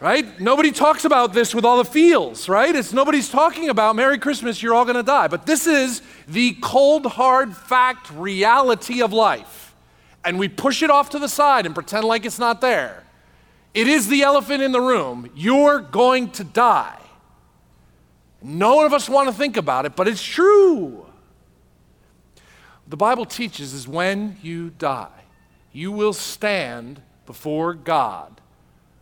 right? 0.00 0.40
Nobody 0.40 0.72
talks 0.72 1.04
about 1.04 1.32
this 1.32 1.54
with 1.54 1.64
all 1.64 1.78
the 1.78 1.84
feels, 1.84 2.48
right? 2.48 2.74
It's 2.74 2.92
nobody's 2.92 3.30
talking 3.30 3.68
about 3.68 3.96
Merry 3.96 4.18
Christmas, 4.18 4.62
you're 4.62 4.74
all 4.74 4.84
going 4.84 4.96
to 4.96 5.02
die. 5.02 5.28
But 5.28 5.46
this 5.46 5.66
is 5.66 6.02
the 6.28 6.54
cold, 6.60 7.06
hard 7.06 7.56
fact 7.56 8.10
reality 8.10 9.02
of 9.02 9.12
life. 9.12 9.65
And 10.26 10.38
we 10.38 10.48
push 10.48 10.82
it 10.82 10.90
off 10.90 11.10
to 11.10 11.18
the 11.18 11.28
side 11.28 11.64
and 11.64 11.74
pretend 11.74 12.04
like 12.04 12.26
it's 12.26 12.38
not 12.38 12.60
there. 12.60 13.04
It 13.72 13.86
is 13.86 14.08
the 14.08 14.22
elephant 14.22 14.62
in 14.62 14.72
the 14.72 14.80
room. 14.80 15.30
You're 15.34 15.80
going 15.80 16.30
to 16.32 16.44
die. 16.44 16.98
No 18.42 18.76
one 18.76 18.86
of 18.86 18.92
us 18.92 19.08
want 19.08 19.28
to 19.28 19.34
think 19.34 19.56
about 19.56 19.86
it, 19.86 19.96
but 19.96 20.08
it's 20.08 20.22
true. 20.22 21.06
The 22.88 22.96
Bible 22.96 23.24
teaches 23.24 23.72
is 23.72 23.88
when 23.88 24.36
you 24.42 24.70
die, 24.70 25.08
you 25.72 25.90
will 25.90 26.12
stand 26.12 27.00
before 27.24 27.74
God 27.74 28.40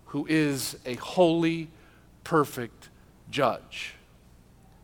who 0.07 0.27
is 0.29 0.77
a 0.87 0.95
holy, 0.95 1.69
perfect 2.23 2.89
judge. 3.31 3.95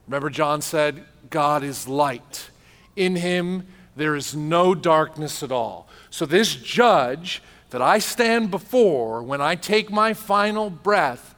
Remember, 0.07 0.29
John 0.29 0.61
said, 0.61 1.05
God 1.31 1.63
is 1.63 1.87
light. 1.87 2.51
In 2.97 3.17
him, 3.17 3.67
there 3.97 4.17
is 4.17 4.35
no 4.35 4.75
darkness 4.75 5.43
at 5.43 5.53
all. 5.53 5.89
So, 6.11 6.27
this 6.27 6.55
judge 6.55 7.43
that 7.71 7.83
I 7.83 7.99
stand 7.99 8.51
before 8.51 9.23
when 9.23 9.41
I 9.41 9.55
take 9.55 9.91
my 9.91 10.15
final 10.15 10.71
breath 10.71 11.35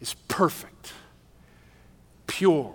is 0.00 0.14
perfect, 0.28 0.92
pure, 2.26 2.74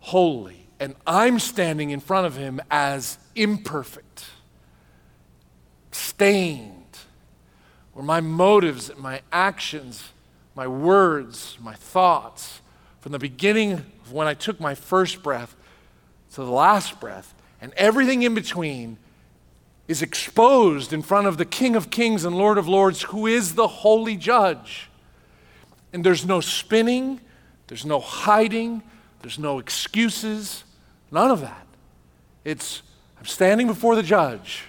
holy, 0.00 0.66
and 0.78 0.94
I'm 1.06 1.38
standing 1.38 1.90
in 1.90 2.00
front 2.00 2.26
of 2.26 2.36
him 2.36 2.60
as 2.70 3.18
imperfect, 3.34 4.26
stained 5.92 6.80
where 7.92 8.04
my 8.04 8.20
motives 8.20 8.90
my 8.96 9.20
actions, 9.30 10.12
my 10.54 10.66
words, 10.66 11.58
my 11.60 11.74
thoughts, 11.74 12.62
from 13.00 13.12
the 13.12 13.18
beginning 13.18 13.72
of 13.72 14.12
when 14.12 14.26
I 14.26 14.34
took 14.34 14.60
my 14.60 14.74
first 14.74 15.22
breath 15.22 15.54
to 16.32 16.44
the 16.44 16.50
last 16.50 17.00
breath, 17.00 17.34
and 17.60 17.72
everything 17.74 18.22
in 18.22 18.34
between 18.34 18.96
is 19.88 20.02
exposed 20.02 20.92
in 20.92 21.02
front 21.02 21.26
of 21.26 21.36
the 21.36 21.44
King 21.44 21.74
of 21.74 21.90
Kings 21.90 22.24
and 22.24 22.36
Lord 22.36 22.58
of 22.58 22.68
Lords, 22.68 23.02
who 23.02 23.26
is 23.26 23.54
the 23.54 23.66
holy 23.66 24.16
judge. 24.16 24.88
And 25.92 26.04
there's 26.04 26.24
no 26.24 26.40
spinning, 26.40 27.20
there's 27.66 27.84
no 27.84 27.98
hiding, 27.98 28.82
there's 29.22 29.38
no 29.38 29.58
excuses, 29.58 30.64
none 31.10 31.30
of 31.30 31.40
that. 31.40 31.66
It's, 32.44 32.82
I'm 33.18 33.26
standing 33.26 33.66
before 33.66 33.96
the 33.96 34.02
judge, 34.02 34.64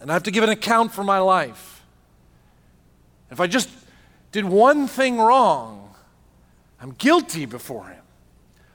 and 0.00 0.10
I 0.10 0.14
have 0.14 0.22
to 0.22 0.30
give 0.30 0.44
an 0.44 0.50
account 0.50 0.92
for 0.92 1.04
my 1.04 1.18
life. 1.18 1.82
If 3.30 3.40
I 3.40 3.46
just 3.46 3.68
did 4.32 4.44
one 4.44 4.86
thing 4.86 5.18
wrong, 5.18 5.94
I'm 6.80 6.92
guilty 6.92 7.46
before 7.46 7.88
Him. 7.88 7.99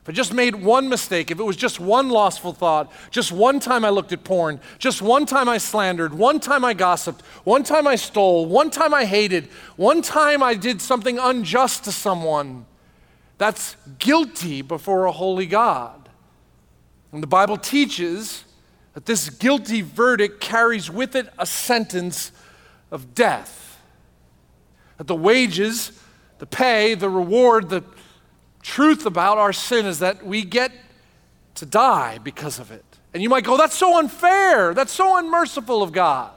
If 0.05 0.09
I 0.09 0.11
just 0.11 0.35
made 0.35 0.53
one 0.53 0.87
mistake, 0.87 1.31
if 1.31 1.39
it 1.39 1.43
was 1.43 1.55
just 1.55 1.79
one 1.79 2.09
lostful 2.09 2.53
thought, 2.53 2.91
just 3.09 3.31
one 3.31 3.59
time 3.59 3.83
I 3.83 3.89
looked 3.89 4.13
at 4.13 4.23
porn, 4.23 4.59
just 4.77 5.01
one 5.01 5.25
time 5.25 5.49
I 5.49 5.57
slandered, 5.57 6.13
one 6.13 6.39
time 6.39 6.63
I 6.63 6.75
gossiped, 6.75 7.23
one 7.43 7.63
time 7.63 7.87
I 7.87 7.95
stole, 7.95 8.45
one 8.45 8.69
time 8.69 8.93
I 8.93 9.05
hated, 9.05 9.45
one 9.77 10.03
time 10.03 10.43
I 10.43 10.53
did 10.53 10.79
something 10.79 11.17
unjust 11.17 11.85
to 11.85 11.91
someone, 11.91 12.67
that's 13.39 13.77
guilty 13.97 14.61
before 14.61 15.05
a 15.05 15.11
holy 15.11 15.47
God. 15.47 16.07
And 17.11 17.23
the 17.23 17.27
Bible 17.27 17.57
teaches 17.57 18.43
that 18.93 19.07
this 19.07 19.31
guilty 19.31 19.81
verdict 19.81 20.39
carries 20.39 20.87
with 20.87 21.15
it 21.15 21.33
a 21.39 21.47
sentence 21.47 22.31
of 22.91 23.15
death. 23.15 23.81
That 24.99 25.07
the 25.07 25.15
wages, 25.15 25.99
the 26.37 26.45
pay, 26.45 26.93
the 26.93 27.09
reward, 27.09 27.69
the 27.69 27.81
truth 28.65 29.05
about 29.05 29.37
our 29.37 29.53
sin 29.53 29.85
is 29.85 29.99
that 29.99 30.25
we 30.25 30.43
get 30.43 30.71
to 31.53 31.65
die 31.65 32.17
because 32.17 32.59
of 32.59 32.71
it. 32.71 32.83
And 33.13 33.21
you 33.21 33.29
might 33.29 33.43
go, 33.43 33.57
that's 33.57 33.77
so 33.77 33.99
unfair. 33.99 34.73
That's 34.73 34.91
so 34.91 35.17
unmerciful 35.17 35.83
of 35.83 35.91
God. 35.91 36.31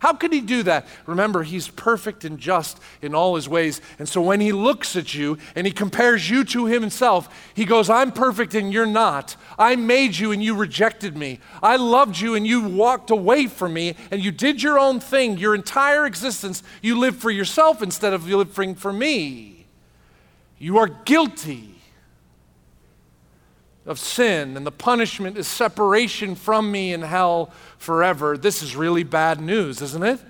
How 0.00 0.12
could 0.12 0.32
he 0.32 0.40
do 0.40 0.62
that? 0.62 0.86
Remember, 1.06 1.42
he's 1.42 1.68
perfect 1.68 2.24
and 2.24 2.38
just 2.38 2.78
in 3.02 3.14
all 3.14 3.34
his 3.34 3.48
ways. 3.48 3.80
And 3.98 4.08
so 4.08 4.20
when 4.20 4.40
he 4.40 4.52
looks 4.52 4.94
at 4.94 5.14
you 5.14 5.38
and 5.54 5.66
he 5.66 5.72
compares 5.72 6.30
you 6.30 6.44
to 6.44 6.66
himself, 6.66 7.50
he 7.54 7.64
goes, 7.64 7.90
I'm 7.90 8.12
perfect 8.12 8.54
and 8.54 8.72
you're 8.72 8.86
not. 8.86 9.36
I 9.58 9.76
made 9.76 10.16
you 10.16 10.32
and 10.32 10.42
you 10.42 10.54
rejected 10.54 11.16
me. 11.16 11.40
I 11.62 11.76
loved 11.76 12.18
you 12.18 12.34
and 12.34 12.46
you 12.46 12.62
walked 12.62 13.10
away 13.10 13.46
from 13.46 13.72
me 13.74 13.96
and 14.10 14.22
you 14.22 14.30
did 14.30 14.62
your 14.62 14.78
own 14.78 15.00
thing. 15.00 15.38
Your 15.38 15.54
entire 15.54 16.06
existence, 16.06 16.62
you 16.82 16.98
lived 16.98 17.20
for 17.20 17.30
yourself 17.30 17.82
instead 17.82 18.12
of 18.12 18.26
living 18.28 18.74
for 18.74 18.92
me. 18.92 19.66
You 20.58 20.78
are 20.78 20.88
guilty 20.88 21.69
of 23.86 23.98
sin, 23.98 24.56
and 24.56 24.66
the 24.66 24.72
punishment 24.72 25.38
is 25.38 25.48
separation 25.48 26.34
from 26.34 26.70
me 26.70 26.92
in 26.92 27.02
hell 27.02 27.50
forever. 27.78 28.36
This 28.36 28.62
is 28.62 28.76
really 28.76 29.04
bad 29.04 29.40
news, 29.40 29.80
isn't 29.80 30.02
it? 30.02 30.20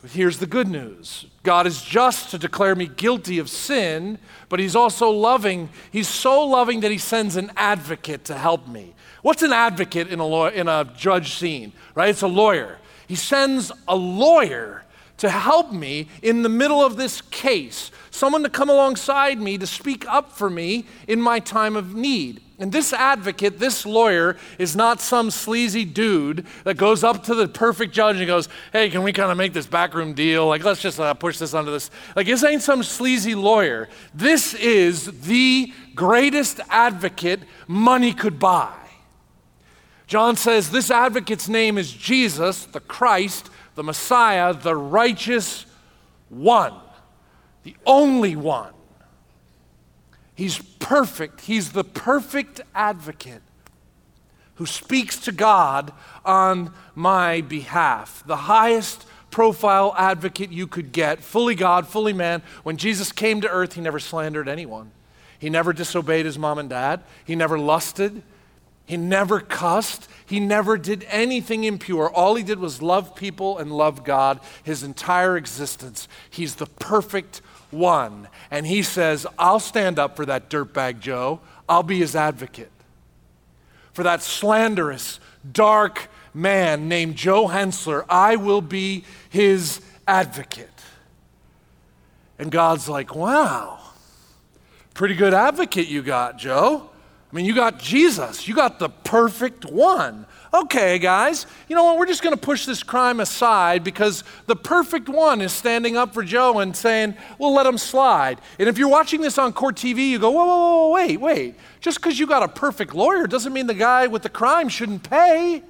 But 0.00 0.12
here's 0.12 0.38
the 0.38 0.46
good 0.46 0.68
news 0.68 1.26
God 1.42 1.66
is 1.66 1.82
just 1.82 2.30
to 2.30 2.38
declare 2.38 2.74
me 2.74 2.86
guilty 2.86 3.38
of 3.38 3.48
sin, 3.48 4.18
but 4.48 4.60
He's 4.60 4.76
also 4.76 5.10
loving. 5.10 5.70
He's 5.90 6.08
so 6.08 6.46
loving 6.46 6.80
that 6.80 6.90
He 6.90 6.98
sends 6.98 7.36
an 7.36 7.50
advocate 7.56 8.24
to 8.24 8.36
help 8.36 8.68
me. 8.68 8.94
What's 9.22 9.42
an 9.42 9.52
advocate 9.52 10.08
in 10.08 10.20
a, 10.20 10.26
law, 10.26 10.48
in 10.48 10.68
a 10.68 10.92
judge 10.96 11.34
scene, 11.34 11.72
right? 11.94 12.10
It's 12.10 12.22
a 12.22 12.28
lawyer. 12.28 12.78
He 13.08 13.16
sends 13.16 13.72
a 13.88 13.96
lawyer 13.96 14.84
to 15.16 15.28
help 15.28 15.72
me 15.72 16.08
in 16.22 16.42
the 16.42 16.48
middle 16.48 16.84
of 16.84 16.96
this 16.96 17.20
case, 17.20 17.90
someone 18.18 18.42
to 18.42 18.50
come 18.50 18.68
alongside 18.68 19.40
me 19.40 19.56
to 19.56 19.66
speak 19.66 20.06
up 20.08 20.32
for 20.32 20.50
me 20.50 20.84
in 21.06 21.20
my 21.20 21.38
time 21.38 21.76
of 21.76 21.94
need. 21.94 22.40
And 22.58 22.72
this 22.72 22.92
advocate, 22.92 23.60
this 23.60 23.86
lawyer, 23.86 24.36
is 24.58 24.74
not 24.74 25.00
some 25.00 25.30
sleazy 25.30 25.84
dude 25.84 26.44
that 26.64 26.76
goes 26.76 27.04
up 27.04 27.22
to 27.24 27.34
the 27.34 27.46
perfect 27.46 27.94
judge 27.94 28.16
and 28.16 28.26
goes, 28.26 28.48
Hey, 28.72 28.90
can 28.90 29.04
we 29.04 29.12
kind 29.12 29.30
of 29.30 29.38
make 29.38 29.52
this 29.52 29.66
backroom 29.66 30.12
deal? 30.12 30.48
Like, 30.48 30.64
let's 30.64 30.82
just 30.82 30.98
uh, 30.98 31.14
push 31.14 31.38
this 31.38 31.54
under 31.54 31.70
this. 31.70 31.90
Like, 32.16 32.26
this 32.26 32.42
ain't 32.42 32.62
some 32.62 32.82
sleazy 32.82 33.36
lawyer. 33.36 33.88
This 34.12 34.54
is 34.54 35.20
the 35.22 35.72
greatest 35.94 36.58
advocate 36.68 37.40
money 37.68 38.12
could 38.12 38.40
buy. 38.40 38.74
John 40.08 40.36
says 40.36 40.70
this 40.70 40.90
advocate's 40.90 41.48
name 41.48 41.78
is 41.78 41.92
Jesus, 41.92 42.64
the 42.64 42.80
Christ, 42.80 43.50
the 43.76 43.84
Messiah, 43.84 44.52
the 44.54 44.74
righteous 44.74 45.66
one, 46.30 46.74
the 47.62 47.76
only 47.86 48.36
one. 48.36 48.72
He's 50.34 50.58
perfect. 50.78 51.42
He's 51.42 51.72
the 51.72 51.84
perfect 51.84 52.60
advocate 52.74 53.42
who 54.54 54.66
speaks 54.66 55.18
to 55.20 55.32
God 55.32 55.92
on 56.24 56.72
my 56.94 57.40
behalf. 57.42 58.24
The 58.26 58.36
highest 58.36 59.06
profile 59.30 59.94
advocate 59.96 60.50
you 60.50 60.66
could 60.66 60.90
get, 60.90 61.20
fully 61.20 61.54
God, 61.54 61.86
fully 61.86 62.12
man. 62.12 62.42
When 62.64 62.76
Jesus 62.76 63.12
came 63.12 63.40
to 63.40 63.48
earth, 63.48 63.74
he 63.74 63.80
never 63.80 64.00
slandered 64.00 64.48
anyone. 64.48 64.90
He 65.38 65.48
never 65.48 65.72
disobeyed 65.72 66.26
his 66.26 66.38
mom 66.38 66.58
and 66.58 66.68
dad. 66.68 67.02
He 67.24 67.36
never 67.36 67.58
lusted. 67.58 68.22
He 68.88 68.96
never 68.96 69.38
cussed. 69.38 70.08
He 70.24 70.40
never 70.40 70.78
did 70.78 71.06
anything 71.10 71.64
impure. 71.64 72.10
All 72.10 72.36
he 72.36 72.42
did 72.42 72.58
was 72.58 72.80
love 72.80 73.14
people 73.14 73.58
and 73.58 73.70
love 73.70 74.02
God 74.02 74.40
his 74.62 74.82
entire 74.82 75.36
existence. 75.36 76.08
He's 76.30 76.54
the 76.54 76.64
perfect 76.64 77.42
one. 77.70 78.28
And 78.50 78.66
he 78.66 78.82
says, 78.82 79.26
I'll 79.38 79.60
stand 79.60 79.98
up 79.98 80.16
for 80.16 80.24
that 80.24 80.48
dirtbag 80.48 81.00
Joe. 81.00 81.40
I'll 81.68 81.82
be 81.82 81.98
his 81.98 82.16
advocate. 82.16 82.70
For 83.92 84.02
that 84.04 84.22
slanderous, 84.22 85.20
dark 85.52 86.08
man 86.32 86.88
named 86.88 87.16
Joe 87.16 87.48
Henseler, 87.48 88.06
I 88.08 88.36
will 88.36 88.62
be 88.62 89.04
his 89.28 89.82
advocate. 90.06 90.70
And 92.38 92.50
God's 92.50 92.88
like, 92.88 93.14
wow, 93.14 93.80
pretty 94.94 95.14
good 95.14 95.34
advocate 95.34 95.88
you 95.88 96.00
got, 96.02 96.38
Joe. 96.38 96.87
I 97.30 97.36
mean, 97.36 97.44
you 97.44 97.54
got 97.54 97.78
Jesus, 97.78 98.48
you 98.48 98.54
got 98.54 98.78
the 98.78 98.88
perfect 98.88 99.66
one. 99.66 100.24
Okay, 100.52 100.98
guys, 100.98 101.46
you 101.68 101.76
know 101.76 101.84
what? 101.84 101.98
We're 101.98 102.06
just 102.06 102.22
going 102.22 102.34
to 102.34 102.40
push 102.40 102.64
this 102.64 102.82
crime 102.82 103.20
aside 103.20 103.84
because 103.84 104.24
the 104.46 104.56
perfect 104.56 105.10
one 105.10 105.42
is 105.42 105.52
standing 105.52 105.94
up 105.94 106.14
for 106.14 106.22
Joe 106.22 106.60
and 106.60 106.74
saying, 106.74 107.16
we'll 107.38 107.52
let 107.52 107.66
him 107.66 107.76
slide. 107.76 108.40
And 108.58 108.66
if 108.66 108.78
you're 108.78 108.88
watching 108.88 109.20
this 109.20 109.36
on 109.36 109.52
court 109.52 109.76
TV, 109.76 110.08
you 110.08 110.18
go, 110.18 110.30
whoa, 110.30 110.46
whoa, 110.46 110.56
whoa, 110.56 110.90
wait, 110.90 111.20
wait. 111.20 111.54
Just 111.80 111.98
because 111.98 112.18
you 112.18 112.26
got 112.26 112.42
a 112.42 112.48
perfect 112.48 112.94
lawyer 112.94 113.26
doesn't 113.26 113.52
mean 113.52 113.66
the 113.66 113.74
guy 113.74 114.06
with 114.06 114.22
the 114.22 114.30
crime 114.30 114.70
shouldn't 114.70 115.08
pay. 115.08 115.62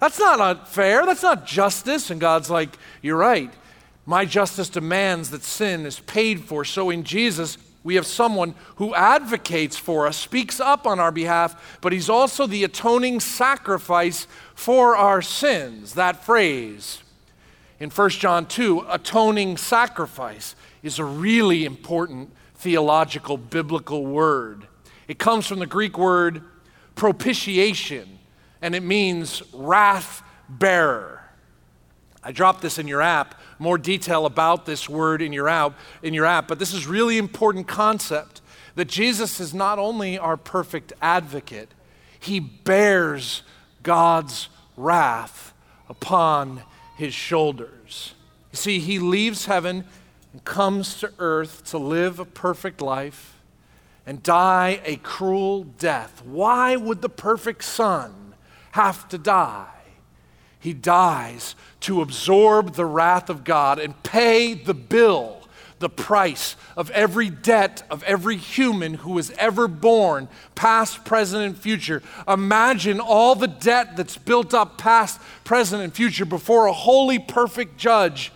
That's 0.00 0.18
not 0.18 0.68
fair. 0.68 1.04
That's 1.04 1.22
not 1.22 1.46
justice. 1.46 2.10
And 2.10 2.18
God's 2.18 2.48
like, 2.48 2.78
You're 3.02 3.16
right. 3.16 3.52
My 4.06 4.24
justice 4.24 4.68
demands 4.68 5.30
that 5.30 5.42
sin 5.42 5.86
is 5.86 6.00
paid 6.00 6.44
for. 6.44 6.64
So 6.64 6.90
in 6.90 7.04
Jesus, 7.04 7.56
we 7.84 7.94
have 7.96 8.06
someone 8.06 8.54
who 8.76 8.94
advocates 8.94 9.76
for 9.76 10.06
us, 10.06 10.16
speaks 10.16 10.58
up 10.58 10.86
on 10.86 10.98
our 10.98 11.12
behalf, 11.12 11.78
but 11.82 11.92
he's 11.92 12.08
also 12.08 12.46
the 12.46 12.64
atoning 12.64 13.20
sacrifice 13.20 14.26
for 14.54 14.96
our 14.96 15.20
sins. 15.20 15.94
That 15.94 16.24
phrase 16.24 17.02
in 17.78 17.90
1 17.90 18.10
John 18.10 18.46
2, 18.46 18.86
atoning 18.88 19.58
sacrifice, 19.58 20.56
is 20.82 20.98
a 20.98 21.04
really 21.04 21.66
important 21.66 22.30
theological 22.56 23.36
biblical 23.36 24.06
word. 24.06 24.66
It 25.06 25.18
comes 25.18 25.46
from 25.46 25.58
the 25.58 25.66
Greek 25.66 25.98
word 25.98 26.42
propitiation, 26.94 28.18
and 28.62 28.74
it 28.74 28.82
means 28.82 29.42
wrath 29.52 30.22
bearer. 30.48 31.20
I 32.22 32.32
dropped 32.32 32.62
this 32.62 32.78
in 32.78 32.88
your 32.88 33.02
app, 33.02 33.38
more 33.64 33.78
detail 33.78 34.26
about 34.26 34.66
this 34.66 34.88
word 34.88 35.20
in 35.20 35.32
your 35.32 35.48
app, 35.48 35.76
in 36.02 36.14
your 36.14 36.26
app, 36.26 36.46
but 36.46 36.58
this 36.58 36.72
is 36.72 36.86
really 36.86 37.18
important 37.18 37.66
concept 37.66 38.40
that 38.76 38.86
Jesus 38.86 39.40
is 39.40 39.52
not 39.52 39.78
only 39.78 40.18
our 40.18 40.36
perfect 40.36 40.92
advocate, 41.00 41.70
he 42.20 42.38
bears 42.38 43.42
God's 43.82 44.48
wrath 44.76 45.52
upon 45.88 46.62
his 46.96 47.12
shoulders. 47.12 48.14
You 48.52 48.56
see, 48.56 48.78
he 48.78 48.98
leaves 48.98 49.46
heaven 49.46 49.84
and 50.32 50.44
comes 50.44 51.00
to 51.00 51.12
earth 51.18 51.64
to 51.70 51.78
live 51.78 52.18
a 52.18 52.24
perfect 52.24 52.80
life 52.80 53.40
and 54.06 54.22
die 54.22 54.80
a 54.84 54.96
cruel 54.96 55.64
death. 55.64 56.22
Why 56.24 56.76
would 56.76 57.02
the 57.02 57.08
perfect 57.08 57.64
Son 57.64 58.24
have 58.74 59.08
to 59.08 59.16
die. 59.16 59.68
He 60.64 60.72
dies 60.72 61.56
to 61.80 62.00
absorb 62.00 62.72
the 62.72 62.86
wrath 62.86 63.28
of 63.28 63.44
God 63.44 63.78
and 63.78 64.02
pay 64.02 64.54
the 64.54 64.72
bill, 64.72 65.46
the 65.78 65.90
price 65.90 66.56
of 66.74 66.90
every 66.92 67.28
debt 67.28 67.82
of 67.90 68.02
every 68.04 68.38
human 68.38 68.94
who 68.94 69.12
was 69.12 69.30
ever 69.32 69.68
born, 69.68 70.26
past, 70.54 71.04
present, 71.04 71.42
and 71.42 71.54
future. 71.54 72.02
Imagine 72.26 72.98
all 72.98 73.34
the 73.34 73.46
debt 73.46 73.94
that's 73.94 74.16
built 74.16 74.54
up 74.54 74.78
past, 74.78 75.20
present, 75.44 75.82
and 75.82 75.92
future 75.92 76.24
before 76.24 76.64
a 76.64 76.72
holy, 76.72 77.18
perfect 77.18 77.76
judge. 77.76 78.32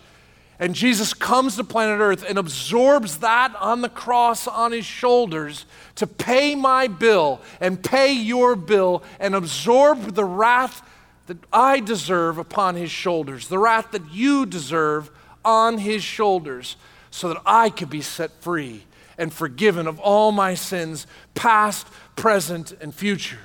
And 0.59 0.75
Jesus 0.75 1.15
comes 1.15 1.55
to 1.55 1.63
planet 1.63 1.99
Earth 1.99 2.23
and 2.29 2.37
absorbs 2.37 3.17
that 3.19 3.55
on 3.55 3.81
the 3.81 3.89
cross 3.89 4.45
on 4.45 4.71
his 4.71 4.85
shoulders 4.85 5.65
to 5.95 6.05
pay 6.05 6.53
my 6.53 6.85
bill 6.85 7.41
and 7.59 7.83
pay 7.83 8.13
your 8.13 8.55
bill 8.55 9.01
and 9.19 9.33
absorb 9.33 10.13
the 10.13 10.25
wrath 10.25 10.83
that 11.29 11.37
I 11.53 11.79
deserve 11.79 12.39
upon 12.39 12.73
his 12.73 12.89
shoulders, 12.89 13.49
the 13.49 13.59
wrath 13.59 13.91
that 13.91 14.11
you 14.11 14.47
deserve 14.47 15.11
on 15.45 15.77
his 15.77 16.03
shoulders, 16.03 16.75
so 17.11 17.27
that 17.29 17.41
I 17.45 17.69
could 17.69 17.91
be 17.91 18.01
set 18.01 18.41
free 18.41 18.83
and 19.15 19.31
forgiven 19.31 19.85
of 19.85 19.99
all 19.99 20.31
my 20.31 20.55
sins, 20.55 21.05
past, 21.35 21.85
present, 22.15 22.71
and 22.81 22.95
future. 22.95 23.37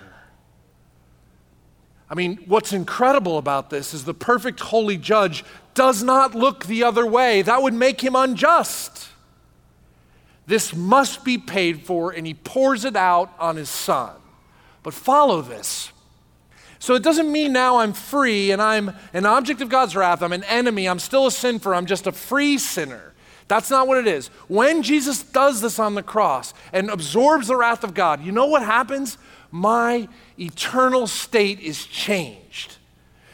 I 2.08 2.14
mean, 2.14 2.38
what's 2.46 2.72
incredible 2.72 3.36
about 3.36 3.68
this 3.68 3.92
is 3.92 4.06
the 4.06 4.14
perfect 4.14 4.60
holy 4.60 4.96
judge 4.96 5.44
does 5.74 6.02
not 6.02 6.34
look 6.34 6.64
the 6.64 6.84
other 6.84 7.04
way. 7.04 7.42
That 7.42 7.62
would 7.62 7.74
make 7.74 8.00
him 8.00 8.16
unjust. 8.16 9.08
This 10.46 10.74
must 10.74 11.22
be 11.22 11.36
paid 11.36 11.82
for, 11.82 12.12
and 12.12 12.26
he 12.26 12.32
pours 12.32 12.86
it 12.86 12.96
out 12.96 13.34
on 13.38 13.56
his 13.56 13.68
son. 13.68 14.14
But 14.82 14.94
follow 14.94 15.42
this. 15.42 15.90
So 16.78 16.94
it 16.94 17.02
doesn't 17.02 17.30
mean 17.30 17.52
now 17.52 17.78
I'm 17.78 17.92
free 17.92 18.50
and 18.50 18.60
I'm 18.60 18.92
an 19.12 19.26
object 19.26 19.60
of 19.60 19.68
God's 19.68 19.96
wrath. 19.96 20.22
I'm 20.22 20.32
an 20.32 20.44
enemy. 20.44 20.88
I'm 20.88 20.98
still 20.98 21.26
a 21.26 21.30
sinner. 21.30 21.74
I'm 21.74 21.86
just 21.86 22.06
a 22.06 22.12
free 22.12 22.58
sinner. 22.58 23.14
That's 23.48 23.70
not 23.70 23.86
what 23.86 23.98
it 23.98 24.06
is. 24.06 24.28
When 24.48 24.82
Jesus 24.82 25.22
does 25.22 25.60
this 25.60 25.78
on 25.78 25.94
the 25.94 26.02
cross 26.02 26.54
and 26.72 26.88
absorbs 26.90 27.48
the 27.48 27.56
wrath 27.56 27.84
of 27.84 27.94
God, 27.94 28.22
you 28.22 28.32
know 28.32 28.46
what 28.46 28.62
happens? 28.62 29.18
My 29.50 30.08
eternal 30.38 31.06
state 31.06 31.60
is 31.60 31.86
changed. 31.86 32.78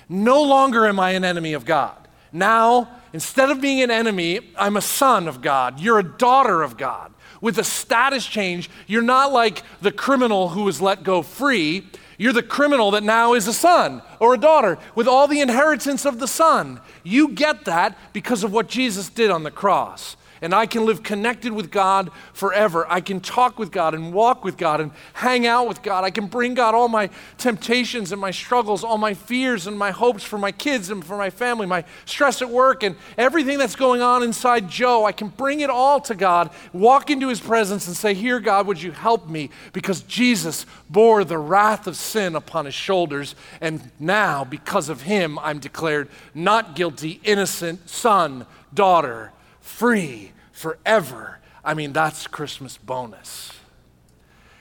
No 0.09 0.43
longer 0.43 0.87
am 0.87 0.99
I 0.99 1.13
an 1.13 1.25
enemy 1.25 1.53
of 1.53 1.65
God. 1.65 1.97
Now, 2.33 2.91
instead 3.13 3.51
of 3.51 3.61
being 3.61 3.83
an 3.83 3.91
enemy, 3.91 4.41
I'm 4.59 4.77
a 4.77 4.83
son 4.83 5.29
of 5.29 5.41
God. 5.41 5.81
You're 5.81 6.01
a 6.01 6.05
daughter 6.05 6.63
of 6.63 6.77
God. 6.77 7.13
With 7.41 7.59
a 7.59 7.65
status 7.65 8.27
change, 8.27 8.69
you're 8.87 9.03
not 9.03 9.33
like 9.33 9.63
the 9.81 9.93
criminal 9.93 10.51
who 10.51 10.65
was 10.65 10.83
let 10.83 11.03
go 11.03 11.23
free. 11.23 11.87
You're 12.21 12.35
the 12.35 12.43
criminal 12.43 12.91
that 12.91 13.03
now 13.03 13.33
is 13.33 13.49
a 13.49 13.53
son 13.55 14.03
or 14.19 14.35
a 14.35 14.39
daughter 14.39 14.77
with 14.95 15.09
all 15.09 15.27
the 15.27 15.41
inheritance 15.41 16.05
of 16.05 16.19
the 16.19 16.29
son. 16.29 16.79
You 17.03 17.29
get 17.29 17.65
that 17.65 17.97
because 18.13 18.45
of 18.45 18.53
what 18.53 18.69
Jesus 18.69 19.09
did 19.09 19.31
on 19.31 19.43
the 19.43 19.51
cross 19.51 20.17
and 20.43 20.55
I 20.55 20.67
can 20.67 20.87
live 20.87 21.03
connected 21.03 21.53
with 21.53 21.71
God 21.71 22.11
forever. 22.33 22.87
I 22.89 23.01
can 23.01 23.21
talk 23.21 23.59
with 23.59 23.71
God 23.71 23.95
and 23.95 24.13
walk 24.13 24.45
with 24.45 24.57
God 24.57 24.81
and 24.81 24.91
hang 25.13 25.47
out 25.47 25.69
with 25.69 25.83
God. 25.83 26.05
I 26.05 26.11
can 26.11 26.27
bring 26.27 26.55
God 26.55 26.75
all 26.75 26.89
my 26.89 27.11
temptations 27.37 28.11
and 28.11 28.21
my 28.21 28.31
struggles, 28.31 28.83
all 28.83 28.97
my 28.97 29.13
fears 29.13 29.67
and 29.67 29.79
my 29.79 29.91
hopes 29.91 30.25
for 30.25 30.39
my 30.39 30.53
kids 30.53 30.91
and 30.91 31.05
for 31.05 31.17
my 31.17 31.29
family, 31.29 31.67
my 31.67 31.85
stress 32.07 32.41
at 32.41 32.49
work 32.49 32.83
and 32.83 32.97
everything 33.19 33.59
that's 33.59 33.77
going 33.77 34.01
on 34.01 34.23
inside 34.23 34.69
Joe. 34.69 35.05
I 35.05 35.13
can 35.13 35.29
bring 35.29 35.61
it 35.61 35.71
all 35.71 36.01
to 36.01 36.15
God, 36.15 36.51
walk 36.73 37.11
into 37.11 37.29
his 37.29 37.41
presence 37.41 37.87
and 37.87 37.97
say, 37.97 38.15
Here, 38.15 38.41
God, 38.41 38.67
would 38.67 38.81
you 38.81 38.93
help 38.93 39.29
me? 39.29 39.51
Because 39.73 40.03
Jesus 40.03 40.65
bore 40.89 41.25
the 41.25 41.39
wrath 41.39 41.87
of 41.87 41.97
sin 41.97 42.35
upon 42.35 42.65
his 42.65 42.75
shoulders. 42.75 43.35
And 43.61 43.91
now, 43.99 44.45
because 44.45 44.89
of 44.89 45.03
him, 45.03 45.39
I'm 45.41 45.59
declared 45.59 46.09
not 46.35 46.75
guilty, 46.75 47.21
innocent, 47.25 47.89
son, 47.89 48.47
daughter 48.73 49.33
free 49.71 50.33
forever. 50.53 51.39
I 51.65 51.75
mean, 51.75 51.93
that's 51.93 52.27
Christmas 52.27 52.77
bonus. 52.77 53.53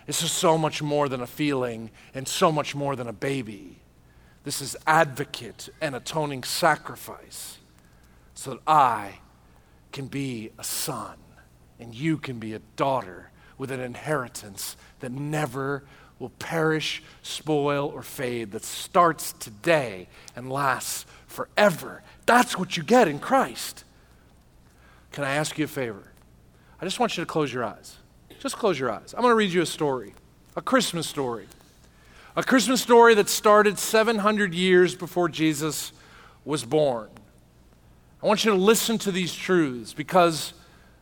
This 0.05 0.23
is 0.23 0.31
so 0.31 0.57
much 0.57 0.81
more 0.81 1.09
than 1.09 1.21
a 1.21 1.27
feeling 1.27 1.91
and 2.13 2.27
so 2.27 2.51
much 2.51 2.73
more 2.73 2.95
than 2.95 3.07
a 3.07 3.13
baby. 3.13 3.79
This 4.43 4.61
is 4.61 4.75
advocate 4.87 5.69
and 5.81 5.95
atoning 5.95 6.43
sacrifice 6.43 7.57
so 8.33 8.51
that 8.51 8.61
I 8.65 9.19
can 9.91 10.07
be 10.07 10.51
a 10.57 10.63
son 10.63 11.17
and 11.79 11.93
you 11.93 12.17
can 12.17 12.39
be 12.39 12.53
a 12.53 12.59
daughter 12.75 13.31
with 13.57 13.71
an 13.71 13.79
inheritance 13.79 14.77
that 14.99 15.11
never 15.11 15.83
will 16.17 16.29
perish, 16.29 17.03
spoil, 17.21 17.91
or 17.93 18.01
fade, 18.01 18.51
that 18.51 18.63
starts 18.63 19.33
today 19.33 20.07
and 20.35 20.51
lasts 20.51 21.05
forever. 21.27 22.03
That's 22.25 22.57
what 22.57 22.77
you 22.77 22.83
get 22.83 23.07
in 23.07 23.19
Christ. 23.19 23.83
Can 25.11 25.23
I 25.23 25.35
ask 25.35 25.57
you 25.57 25.65
a 25.65 25.67
favor? 25.67 26.11
I 26.81 26.85
just 26.85 26.99
want 26.99 27.17
you 27.17 27.23
to 27.23 27.27
close 27.27 27.51
your 27.51 27.63
eyes. 27.63 27.97
Just 28.39 28.57
close 28.57 28.79
your 28.79 28.91
eyes. 28.91 29.13
I'm 29.13 29.21
going 29.21 29.31
to 29.31 29.35
read 29.35 29.51
you 29.51 29.61
a 29.61 29.65
story, 29.65 30.13
a 30.55 30.61
Christmas 30.61 31.07
story. 31.07 31.47
A 32.35 32.43
Christmas 32.43 32.81
story 32.81 33.15
that 33.15 33.27
started 33.27 33.77
700 33.77 34.53
years 34.53 34.95
before 34.95 35.27
Jesus 35.27 35.91
was 36.45 36.63
born. 36.63 37.09
I 38.23 38.27
want 38.27 38.45
you 38.45 38.51
to 38.51 38.57
listen 38.57 38.97
to 38.99 39.11
these 39.11 39.35
truths 39.35 39.93
because 39.93 40.53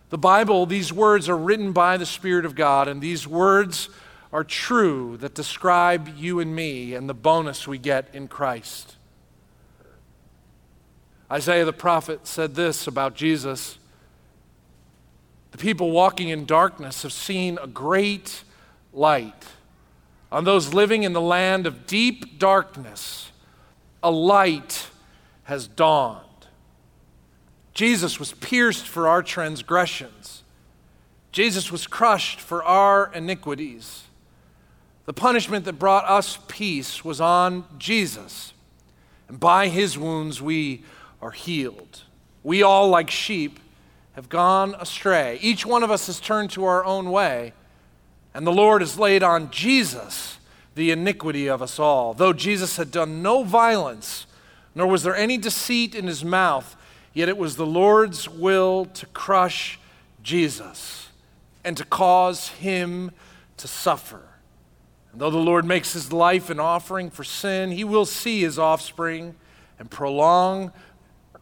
the 0.09 0.17
Bible, 0.17 0.65
these 0.65 0.93
words 0.93 1.27
are 1.29 1.37
written 1.37 1.73
by 1.73 1.97
the 1.97 2.05
Spirit 2.05 2.45
of 2.45 2.55
God, 2.55 2.87
and 2.87 3.01
these 3.01 3.27
words 3.27 3.89
are 4.31 4.43
true 4.43 5.17
that 5.17 5.33
describe 5.35 6.09
you 6.17 6.39
and 6.39 6.55
me 6.55 6.93
and 6.93 7.09
the 7.09 7.13
bonus 7.13 7.67
we 7.67 7.77
get 7.77 8.07
in 8.13 8.27
Christ. 8.27 8.95
Isaiah 11.29 11.65
the 11.65 11.73
prophet 11.73 12.25
said 12.25 12.55
this 12.55 12.87
about 12.87 13.15
Jesus 13.15 13.77
The 15.57 15.63
people 15.63 15.89
walking 15.89 16.29
in 16.29 16.45
darkness 16.45 17.01
have 17.01 17.11
seen 17.11 17.57
a 17.59 17.65
great 17.65 18.43
light. 18.93 19.43
On 20.31 20.43
those 20.43 20.71
living 20.71 21.01
in 21.01 21.13
the 21.13 21.21
land 21.21 21.65
of 21.65 21.87
deep 21.87 22.37
darkness, 22.37 23.31
a 24.03 24.11
light 24.11 24.91
has 25.45 25.65
dawned. 25.65 26.21
Jesus 27.73 28.19
was 28.19 28.33
pierced 28.33 28.87
for 28.87 29.07
our 29.07 29.23
transgressions. 29.23 30.43
Jesus 31.31 31.71
was 31.71 31.87
crushed 31.87 32.39
for 32.39 32.63
our 32.63 33.11
iniquities. 33.15 34.03
The 35.07 35.13
punishment 35.13 35.65
that 35.65 35.79
brought 35.79 36.05
us 36.05 36.37
peace 36.47 37.03
was 37.03 37.19
on 37.19 37.65
Jesus. 37.79 38.53
And 39.27 39.39
by 39.39 39.69
his 39.69 39.97
wounds 39.97 40.39
we 40.39 40.83
are 41.19 41.31
healed. 41.31 42.03
We 42.43 42.61
all, 42.61 42.89
like 42.89 43.09
sheep, 43.09 43.59
have 44.17 44.29
gone 44.29 44.75
astray. 44.79 45.37
Each 45.43 45.63
one 45.63 45.83
of 45.83 45.91
us 45.91 46.07
has 46.07 46.19
turned 46.19 46.49
to 46.49 46.65
our 46.65 46.83
own 46.83 47.11
way. 47.11 47.53
And 48.33 48.47
the 48.47 48.51
Lord 48.51 48.81
has 48.81 48.97
laid 48.97 49.21
on 49.21 49.51
Jesus 49.51 50.39
the 50.73 50.89
iniquity 50.89 51.47
of 51.47 51.61
us 51.61 51.77
all. 51.77 52.15
Though 52.15 52.33
Jesus 52.33 52.77
had 52.77 52.89
done 52.89 53.21
no 53.21 53.43
violence, 53.43 54.25
nor 54.73 54.87
was 54.87 55.03
there 55.03 55.15
any 55.15 55.37
deceit 55.37 55.93
in 55.93 56.07
his 56.07 56.25
mouth, 56.25 56.75
yet 57.13 57.29
it 57.29 57.37
was 57.37 57.57
the 57.57 57.65
Lord's 57.67 58.27
will 58.27 58.85
to 58.85 59.05
crush 59.05 59.79
Jesus 60.23 61.09
and 61.63 61.77
to 61.77 61.85
cause 61.85 62.47
him 62.47 63.11
to 63.57 63.67
suffer. 63.67 64.23
And 65.11 65.21
though 65.21 65.29
the 65.29 65.37
Lord 65.37 65.63
makes 65.63 65.93
his 65.93 66.11
life 66.11 66.49
an 66.49 66.59
offering 66.59 67.11
for 67.11 67.23
sin, 67.23 67.69
he 67.69 67.83
will 67.83 68.05
see 68.05 68.41
his 68.41 68.57
offspring 68.57 69.35
and 69.77 69.91
prolong 69.91 70.71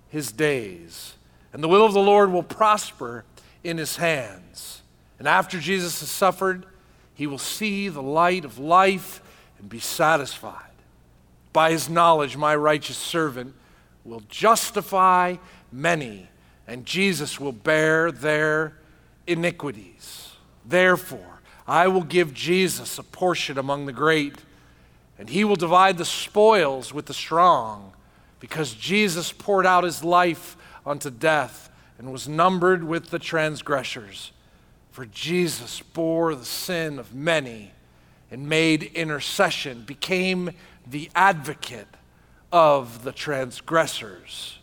his 0.10 0.34
days. 0.34 1.14
And 1.56 1.64
the 1.64 1.70
will 1.70 1.86
of 1.86 1.94
the 1.94 2.02
Lord 2.02 2.34
will 2.34 2.44
prosper 2.44 3.24
in 3.64 3.78
his 3.78 3.96
hands. 3.96 4.82
And 5.18 5.26
after 5.26 5.58
Jesus 5.58 6.02
has 6.02 6.10
suffered, 6.10 6.66
he 7.14 7.28
will 7.28 7.38
see 7.38 7.88
the 7.88 8.02
light 8.02 8.44
of 8.44 8.60
life 8.60 9.22
and 9.58 9.70
be 9.70 9.80
satisfied. 9.80 10.74
By 11.54 11.72
his 11.72 11.90
knowledge, 11.90 12.36
my 12.36 12.58
righteous 12.58 12.98
servant 12.98 13.56
will 14.04 14.22
justify 14.28 15.38
many, 15.72 16.28
and 16.68 16.86
Jesus 16.86 17.40
will 17.40 17.54
bear 17.54 18.12
their 18.12 18.74
iniquities. 19.26 20.34
Therefore, 20.66 21.40
I 21.66 21.88
will 21.88 22.04
give 22.04 22.34
Jesus 22.34 23.00
a 23.00 23.04
portion 23.04 23.58
among 23.58 23.86
the 23.86 23.94
great, 23.94 24.36
and 25.18 25.30
he 25.30 25.46
will 25.46 25.56
divide 25.56 26.00
the 26.00 26.04
spoils 26.04 26.94
with 26.94 27.06
the 27.06 27.14
strong, 27.14 27.94
because 28.42 28.74
Jesus 28.74 29.32
poured 29.32 29.66
out 29.66 29.86
his 29.86 30.04
life 30.04 30.58
unto 30.86 31.10
death 31.10 31.70
and 31.98 32.12
was 32.12 32.28
numbered 32.28 32.84
with 32.84 33.10
the 33.10 33.20
transgressors. 33.20 34.32
For 34.92 35.06
Jesus 35.06 35.82
bore 35.82 36.36
the 36.36 36.46
sin 36.46 37.00
of 37.00 37.14
many 37.14 37.72
and 38.32 38.48
made 38.48 38.84
intercession, 38.84 39.84
became 39.84 40.52
the 40.86 41.10
advocate 41.16 41.88
of 42.52 43.04
the 43.04 43.12
transgressors. 43.12 44.60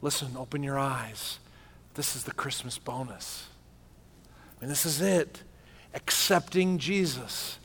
Listen, 0.00 0.36
open 0.36 0.62
your 0.62 0.78
eyes. 0.78 1.38
This 1.94 2.14
is 2.14 2.24
the 2.24 2.32
Christmas 2.32 2.78
bonus. 2.78 3.46
And 4.60 4.70
this 4.70 4.86
is 4.86 5.00
it 5.00 5.42
accepting 5.94 6.78
Jesus 6.78 7.58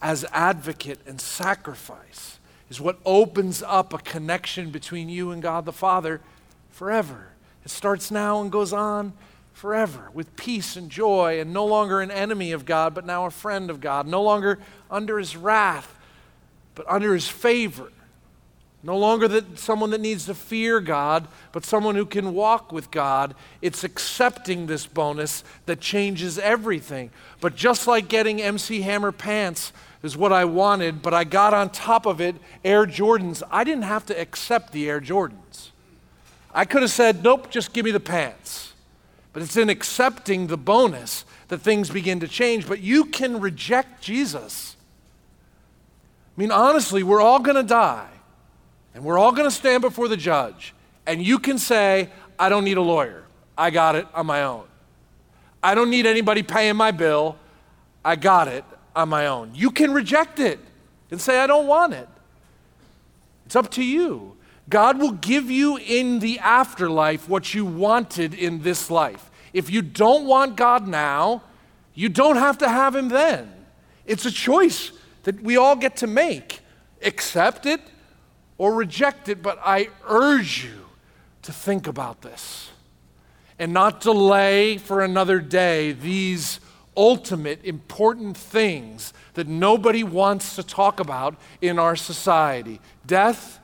as 0.00 0.24
advocate 0.32 1.00
and 1.06 1.20
sacrifice 1.20 2.38
is 2.72 2.80
what 2.80 2.98
opens 3.04 3.62
up 3.62 3.92
a 3.92 3.98
connection 3.98 4.70
between 4.70 5.10
you 5.10 5.30
and 5.30 5.42
God 5.42 5.66
the 5.66 5.72
Father 5.74 6.22
forever. 6.70 7.28
It 7.66 7.70
starts 7.70 8.10
now 8.10 8.40
and 8.40 8.50
goes 8.50 8.72
on 8.72 9.12
forever 9.52 10.08
with 10.14 10.34
peace 10.36 10.74
and 10.74 10.88
joy, 10.88 11.38
and 11.38 11.52
no 11.52 11.66
longer 11.66 12.00
an 12.00 12.10
enemy 12.10 12.50
of 12.52 12.64
God, 12.64 12.94
but 12.94 13.04
now 13.04 13.26
a 13.26 13.30
friend 13.30 13.68
of 13.68 13.82
God, 13.82 14.06
no 14.06 14.22
longer 14.22 14.58
under 14.90 15.18
his 15.18 15.36
wrath, 15.36 15.94
but 16.74 16.88
under 16.88 17.12
his 17.12 17.28
favor. 17.28 17.92
No 18.82 18.96
longer 18.96 19.28
that 19.28 19.58
someone 19.58 19.90
that 19.90 20.00
needs 20.00 20.24
to 20.24 20.34
fear 20.34 20.80
God, 20.80 21.28
but 21.52 21.66
someone 21.66 21.94
who 21.94 22.06
can 22.06 22.32
walk 22.32 22.72
with 22.72 22.90
God. 22.90 23.34
It's 23.60 23.84
accepting 23.84 24.66
this 24.66 24.86
bonus 24.86 25.44
that 25.66 25.78
changes 25.78 26.38
everything. 26.38 27.10
But 27.42 27.54
just 27.54 27.86
like 27.86 28.08
getting 28.08 28.40
MC 28.40 28.80
Hammer 28.80 29.12
pants 29.12 29.74
is 30.02 30.16
what 30.16 30.32
I 30.32 30.44
wanted, 30.44 31.00
but 31.00 31.14
I 31.14 31.24
got 31.24 31.54
on 31.54 31.70
top 31.70 32.06
of 32.06 32.20
it 32.20 32.36
Air 32.64 32.86
Jordans, 32.86 33.42
I 33.50 33.64
didn't 33.64 33.84
have 33.84 34.04
to 34.06 34.20
accept 34.20 34.72
the 34.72 34.88
Air 34.88 35.00
Jordans. 35.00 35.70
I 36.54 36.64
could 36.64 36.82
have 36.82 36.90
said, 36.90 37.22
nope, 37.22 37.50
just 37.50 37.72
give 37.72 37.84
me 37.84 37.92
the 37.92 38.00
pants. 38.00 38.72
But 39.32 39.42
it's 39.42 39.56
in 39.56 39.70
accepting 39.70 40.48
the 40.48 40.58
bonus 40.58 41.24
that 41.48 41.58
things 41.58 41.88
begin 41.88 42.20
to 42.20 42.28
change. 42.28 42.68
But 42.68 42.80
you 42.80 43.06
can 43.06 43.40
reject 43.40 44.02
Jesus. 44.02 44.76
I 46.36 46.40
mean, 46.40 46.50
honestly, 46.50 47.02
we're 47.02 47.22
all 47.22 47.38
going 47.38 47.56
to 47.56 47.62
die. 47.62 48.08
And 48.94 49.04
we're 49.04 49.18
all 49.18 49.32
going 49.32 49.48
to 49.48 49.54
stand 49.54 49.80
before 49.80 50.08
the 50.08 50.16
judge. 50.18 50.74
And 51.06 51.22
you 51.22 51.38
can 51.38 51.56
say, 51.56 52.10
I 52.38 52.50
don't 52.50 52.64
need 52.64 52.76
a 52.76 52.82
lawyer. 52.82 53.24
I 53.56 53.70
got 53.70 53.96
it 53.96 54.06
on 54.12 54.26
my 54.26 54.42
own. 54.42 54.64
I 55.62 55.74
don't 55.74 55.88
need 55.88 56.04
anybody 56.04 56.42
paying 56.42 56.76
my 56.76 56.90
bill. 56.90 57.36
I 58.04 58.16
got 58.16 58.48
it 58.48 58.64
on 58.94 59.08
my 59.08 59.26
own. 59.26 59.52
You 59.54 59.70
can 59.70 59.92
reject 59.92 60.38
it 60.40 60.58
and 61.10 61.20
say, 61.20 61.38
I 61.38 61.46
don't 61.46 61.66
want 61.66 61.94
it. 61.94 62.08
It's 63.46 63.56
up 63.56 63.70
to 63.72 63.84
you. 63.84 64.36
God 64.68 64.98
will 64.98 65.12
give 65.12 65.50
you 65.50 65.76
in 65.76 66.20
the 66.20 66.38
afterlife 66.38 67.28
what 67.28 67.52
you 67.52 67.64
wanted 67.64 68.32
in 68.32 68.62
this 68.62 68.90
life. 68.90 69.30
If 69.52 69.70
you 69.70 69.82
don't 69.82 70.26
want 70.26 70.56
God 70.56 70.86
now, 70.86 71.42
you 71.94 72.08
don't 72.08 72.36
have 72.36 72.58
to 72.58 72.68
have 72.68 72.96
Him 72.96 73.08
then. 73.08 73.52
It's 74.06 74.24
a 74.24 74.30
choice 74.30 74.92
that 75.24 75.42
we 75.42 75.56
all 75.56 75.76
get 75.76 75.96
to 75.96 76.06
make. 76.06 76.60
Accept 77.02 77.66
it 77.66 77.80
or 78.56 78.74
reject 78.74 79.28
it, 79.28 79.42
but 79.42 79.58
I 79.62 79.88
urge 80.06 80.64
you 80.64 80.86
to 81.42 81.52
think 81.52 81.86
about 81.86 82.22
this 82.22 82.70
and 83.58 83.72
not 83.72 84.00
delay 84.00 84.78
for 84.78 85.02
another 85.02 85.40
day 85.40 85.92
these 85.92 86.60
ultimate 86.96 87.64
important 87.64 88.36
things 88.36 89.12
that 89.34 89.48
nobody 89.48 90.04
wants 90.04 90.56
to 90.56 90.62
talk 90.62 91.00
about 91.00 91.36
in 91.60 91.78
our 91.78 91.96
society 91.96 92.80
death 93.06 93.58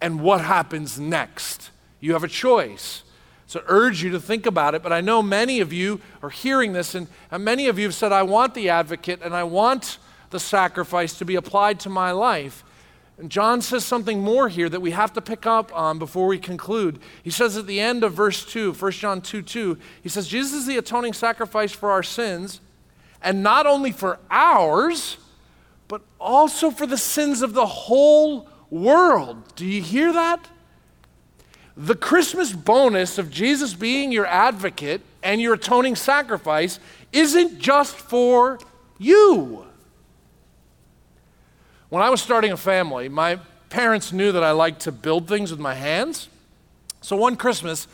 and 0.00 0.20
what 0.20 0.40
happens 0.40 0.98
next. 0.98 1.70
You 2.00 2.14
have 2.14 2.24
a 2.24 2.28
choice. 2.28 3.04
So 3.46 3.60
I 3.60 3.64
urge 3.66 4.02
you 4.02 4.10
to 4.10 4.20
think 4.20 4.46
about 4.46 4.74
it, 4.74 4.82
but 4.82 4.92
I 4.92 5.00
know 5.00 5.22
many 5.22 5.60
of 5.60 5.72
you 5.72 6.00
are 6.22 6.30
hearing 6.30 6.72
this, 6.72 6.94
and, 6.94 7.06
and 7.30 7.44
many 7.44 7.68
of 7.68 7.78
you 7.78 7.84
have 7.84 7.94
said, 7.94 8.10
I 8.10 8.22
want 8.22 8.54
the 8.54 8.70
advocate 8.70 9.20
and 9.22 9.34
I 9.34 9.44
want 9.44 9.98
the 10.30 10.40
sacrifice 10.40 11.18
to 11.18 11.24
be 11.24 11.34
applied 11.34 11.78
to 11.80 11.90
my 11.90 12.10
life. 12.10 12.64
And 13.18 13.30
John 13.30 13.60
says 13.60 13.84
something 13.84 14.20
more 14.20 14.48
here 14.48 14.68
that 14.68 14.80
we 14.80 14.92
have 14.92 15.12
to 15.14 15.20
pick 15.20 15.46
up 15.46 15.74
on 15.74 15.98
before 15.98 16.26
we 16.26 16.38
conclude. 16.38 16.98
He 17.22 17.30
says 17.30 17.56
at 17.56 17.66
the 17.66 17.80
end 17.80 18.04
of 18.04 18.14
verse 18.14 18.44
2, 18.44 18.72
1 18.72 18.92
John 18.92 19.20
2 19.20 19.42
2, 19.42 19.78
he 20.02 20.08
says, 20.08 20.26
Jesus 20.26 20.60
is 20.60 20.66
the 20.66 20.78
atoning 20.78 21.12
sacrifice 21.12 21.72
for 21.72 21.90
our 21.90 22.02
sins, 22.02 22.60
and 23.22 23.42
not 23.42 23.66
only 23.66 23.92
for 23.92 24.18
ours, 24.30 25.18
but 25.88 26.02
also 26.18 26.70
for 26.70 26.86
the 26.86 26.96
sins 26.96 27.42
of 27.42 27.52
the 27.52 27.66
whole 27.66 28.48
world. 28.70 29.54
Do 29.54 29.66
you 29.66 29.82
hear 29.82 30.12
that? 30.12 30.48
The 31.76 31.94
Christmas 31.94 32.52
bonus 32.52 33.18
of 33.18 33.30
Jesus 33.30 33.74
being 33.74 34.12
your 34.12 34.26
advocate 34.26 35.02
and 35.22 35.40
your 35.40 35.54
atoning 35.54 35.96
sacrifice 35.96 36.80
isn't 37.12 37.58
just 37.58 37.94
for 37.94 38.58
you. 38.98 39.66
When 41.92 42.02
I 42.02 42.08
was 42.08 42.22
starting 42.22 42.52
a 42.52 42.56
family, 42.56 43.10
my 43.10 43.38
parents 43.68 44.14
knew 44.14 44.32
that 44.32 44.42
I 44.42 44.52
liked 44.52 44.80
to 44.84 44.92
build 44.92 45.28
things 45.28 45.50
with 45.50 45.60
my 45.60 45.74
hands. 45.74 46.30
So 47.02 47.16
one 47.16 47.36
Christmas, 47.36 47.86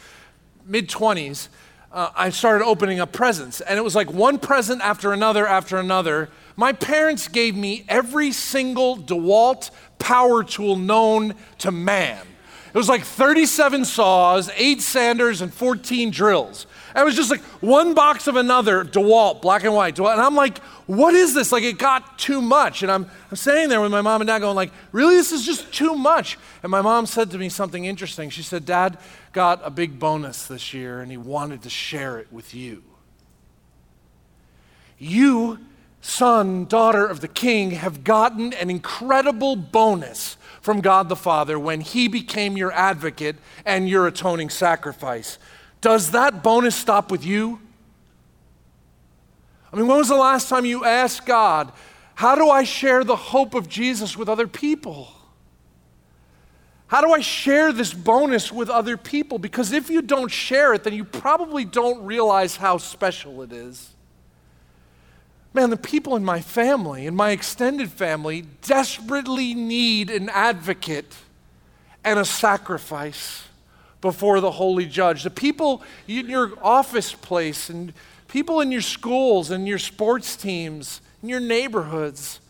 mid 0.64 0.88
20s, 0.88 1.48
uh, 1.90 2.10
I 2.14 2.30
started 2.30 2.64
opening 2.64 3.00
up 3.00 3.10
presents. 3.10 3.60
And 3.60 3.76
it 3.76 3.82
was 3.82 3.96
like 3.96 4.12
one 4.12 4.38
present 4.38 4.82
after 4.82 5.12
another 5.12 5.48
after 5.48 5.78
another. 5.78 6.30
My 6.54 6.72
parents 6.72 7.26
gave 7.26 7.56
me 7.56 7.84
every 7.88 8.30
single 8.30 8.98
DeWalt 8.98 9.72
power 9.98 10.44
tool 10.44 10.76
known 10.76 11.34
to 11.58 11.72
man. 11.72 12.24
It 12.72 12.78
was 12.78 12.88
like 12.88 13.02
37 13.02 13.84
saws, 13.84 14.48
eight 14.54 14.80
sanders, 14.80 15.40
and 15.40 15.52
14 15.52 16.12
drills. 16.12 16.68
And 16.98 17.04
it 17.04 17.06
was 17.06 17.14
just 17.14 17.30
like 17.30 17.42
one 17.62 17.94
box 17.94 18.26
of 18.26 18.34
another, 18.34 18.84
DeWalt, 18.84 19.40
black 19.40 19.62
and 19.62 19.72
white. 19.72 19.94
DeWalt. 19.94 20.14
And 20.14 20.20
I'm 20.20 20.34
like, 20.34 20.58
what 20.88 21.14
is 21.14 21.32
this? 21.32 21.52
Like, 21.52 21.62
it 21.62 21.78
got 21.78 22.18
too 22.18 22.42
much. 22.42 22.82
And 22.82 22.90
I'm, 22.90 23.08
I'm 23.30 23.36
sitting 23.36 23.68
there 23.68 23.80
with 23.80 23.92
my 23.92 24.00
mom 24.00 24.20
and 24.20 24.26
dad 24.26 24.40
going 24.40 24.56
like, 24.56 24.72
really, 24.90 25.14
this 25.14 25.30
is 25.30 25.46
just 25.46 25.72
too 25.72 25.94
much. 25.94 26.36
And 26.64 26.72
my 26.72 26.82
mom 26.82 27.06
said 27.06 27.30
to 27.30 27.38
me 27.38 27.50
something 27.50 27.84
interesting. 27.84 28.30
She 28.30 28.42
said, 28.42 28.66
Dad 28.66 28.98
got 29.32 29.60
a 29.64 29.70
big 29.70 30.00
bonus 30.00 30.48
this 30.48 30.74
year, 30.74 31.00
and 31.00 31.08
he 31.08 31.16
wanted 31.16 31.62
to 31.62 31.70
share 31.70 32.18
it 32.18 32.32
with 32.32 32.52
you. 32.52 32.82
You, 34.98 35.60
son, 36.00 36.64
daughter 36.64 37.06
of 37.06 37.20
the 37.20 37.28
king, 37.28 37.70
have 37.70 38.02
gotten 38.02 38.52
an 38.54 38.70
incredible 38.70 39.54
bonus 39.54 40.36
from 40.60 40.80
God 40.80 41.08
the 41.08 41.14
Father 41.14 41.60
when 41.60 41.80
he 41.80 42.08
became 42.08 42.56
your 42.56 42.72
advocate 42.72 43.36
and 43.64 43.88
your 43.88 44.08
atoning 44.08 44.50
sacrifice. 44.50 45.38
Does 45.80 46.10
that 46.10 46.42
bonus 46.42 46.74
stop 46.74 47.10
with 47.10 47.24
you? 47.24 47.60
I 49.72 49.76
mean, 49.76 49.86
when 49.86 49.98
was 49.98 50.08
the 50.08 50.16
last 50.16 50.48
time 50.48 50.64
you 50.64 50.84
asked 50.84 51.26
God, 51.26 51.72
How 52.14 52.34
do 52.34 52.48
I 52.48 52.64
share 52.64 53.04
the 53.04 53.16
hope 53.16 53.54
of 53.54 53.68
Jesus 53.68 54.16
with 54.16 54.28
other 54.28 54.48
people? 54.48 55.08
How 56.88 57.02
do 57.02 57.12
I 57.12 57.20
share 57.20 57.70
this 57.70 57.92
bonus 57.92 58.50
with 58.50 58.70
other 58.70 58.96
people? 58.96 59.38
Because 59.38 59.72
if 59.72 59.90
you 59.90 60.00
don't 60.00 60.30
share 60.30 60.72
it, 60.72 60.84
then 60.84 60.94
you 60.94 61.04
probably 61.04 61.66
don't 61.66 62.02
realize 62.02 62.56
how 62.56 62.78
special 62.78 63.42
it 63.42 63.52
is. 63.52 63.90
Man, 65.52 65.68
the 65.68 65.76
people 65.76 66.16
in 66.16 66.24
my 66.24 66.40
family, 66.40 67.06
in 67.06 67.14
my 67.14 67.30
extended 67.30 67.92
family, 67.92 68.44
desperately 68.62 69.52
need 69.52 70.08
an 70.08 70.30
advocate 70.30 71.14
and 72.04 72.18
a 72.18 72.24
sacrifice 72.24 73.47
before 74.00 74.40
the 74.40 74.52
holy 74.52 74.86
judge. 74.86 75.22
The 75.22 75.30
people 75.30 75.82
in 76.06 76.28
your 76.28 76.52
office 76.62 77.12
place 77.12 77.68
and 77.68 77.92
people 78.28 78.60
in 78.60 78.70
your 78.70 78.82
schools 78.82 79.50
and 79.50 79.66
your 79.66 79.78
sports 79.78 80.36
teams, 80.36 81.00
in 81.22 81.28
your 81.28 81.40
neighborhoods. 81.40 82.40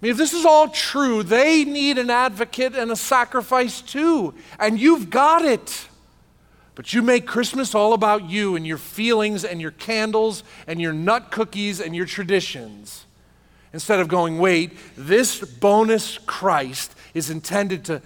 I 0.00 0.06
mean, 0.06 0.12
if 0.12 0.18
this 0.18 0.32
is 0.32 0.44
all 0.44 0.68
true, 0.68 1.22
they 1.22 1.64
need 1.64 1.98
an 1.98 2.10
advocate 2.10 2.74
and 2.74 2.90
a 2.90 2.96
sacrifice 2.96 3.80
too. 3.80 4.34
And 4.58 4.78
you've 4.78 5.10
got 5.10 5.44
it. 5.44 5.88
But 6.74 6.92
you 6.92 7.02
make 7.02 7.26
Christmas 7.26 7.74
all 7.74 7.92
about 7.92 8.28
you 8.28 8.56
and 8.56 8.66
your 8.66 8.78
feelings 8.78 9.44
and 9.44 9.60
your 9.60 9.70
candles 9.70 10.42
and 10.66 10.80
your 10.80 10.92
nut 10.92 11.30
cookies 11.30 11.80
and 11.80 11.94
your 11.94 12.06
traditions. 12.06 13.06
Instead 13.72 14.00
of 14.00 14.08
going, 14.08 14.38
wait, 14.38 14.72
this 14.96 15.40
bonus 15.40 16.18
Christ 16.18 16.94
is 17.12 17.30
intended 17.30 17.84
to 17.86 18.02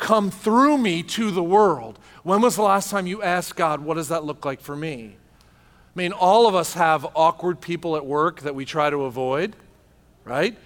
come 0.00 0.30
through 0.30 0.78
me 0.78 1.02
to 1.04 1.30
the 1.30 1.42
world. 1.42 1.98
When 2.22 2.40
was 2.40 2.56
the 2.56 2.62
last 2.62 2.90
time 2.90 3.06
you 3.06 3.22
asked 3.22 3.54
God, 3.54 3.80
what 3.80 3.94
does 3.94 4.08
that 4.08 4.24
look 4.24 4.44
like 4.44 4.60
for 4.60 4.74
me? 4.74 5.16
I 5.94 5.98
mean, 5.98 6.12
all 6.12 6.48
of 6.48 6.54
us 6.54 6.74
have 6.74 7.06
awkward 7.14 7.60
people 7.60 7.96
at 7.96 8.04
work 8.04 8.40
that 8.42 8.54
we 8.54 8.64
try 8.64 8.90
to 8.90 9.04
avoid, 9.04 9.54
right? 10.24 10.56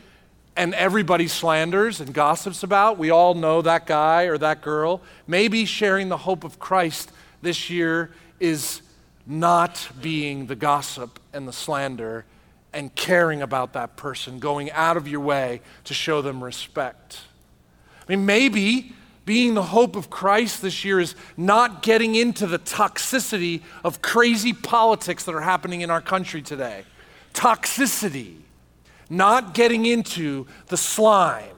And 0.56 0.74
everybody 0.74 1.28
slanders 1.28 2.00
and 2.00 2.14
gossips 2.14 2.62
about. 2.62 2.98
We 2.98 3.10
all 3.10 3.34
know 3.34 3.62
that 3.62 3.86
guy 3.86 4.24
or 4.24 4.38
that 4.38 4.62
girl. 4.62 5.02
Maybe 5.26 5.64
sharing 5.64 6.08
the 6.08 6.16
hope 6.16 6.44
of 6.44 6.58
Christ 6.58 7.10
this 7.42 7.70
year 7.70 8.12
is 8.38 8.82
not 9.26 9.88
being 10.00 10.46
the 10.46 10.54
gossip 10.54 11.18
and 11.32 11.48
the 11.48 11.52
slander 11.52 12.24
and 12.72 12.94
caring 12.94 13.40
about 13.40 13.72
that 13.72 13.96
person, 13.96 14.38
going 14.38 14.70
out 14.72 14.96
of 14.96 15.08
your 15.08 15.20
way 15.20 15.60
to 15.84 15.94
show 15.94 16.20
them 16.22 16.42
respect. 16.42 17.20
I 18.06 18.12
mean, 18.14 18.26
maybe 18.26 18.92
being 19.24 19.54
the 19.54 19.62
hope 19.62 19.96
of 19.96 20.10
Christ 20.10 20.60
this 20.62 20.84
year 20.84 21.00
is 21.00 21.14
not 21.36 21.82
getting 21.82 22.14
into 22.14 22.46
the 22.46 22.58
toxicity 22.58 23.62
of 23.82 24.02
crazy 24.02 24.52
politics 24.52 25.24
that 25.24 25.34
are 25.34 25.40
happening 25.40 25.80
in 25.80 25.90
our 25.90 26.02
country 26.02 26.42
today. 26.42 26.84
Toxicity. 27.32 28.36
Not 29.10 29.54
getting 29.54 29.86
into 29.86 30.46
the 30.68 30.76
slime, 30.76 31.56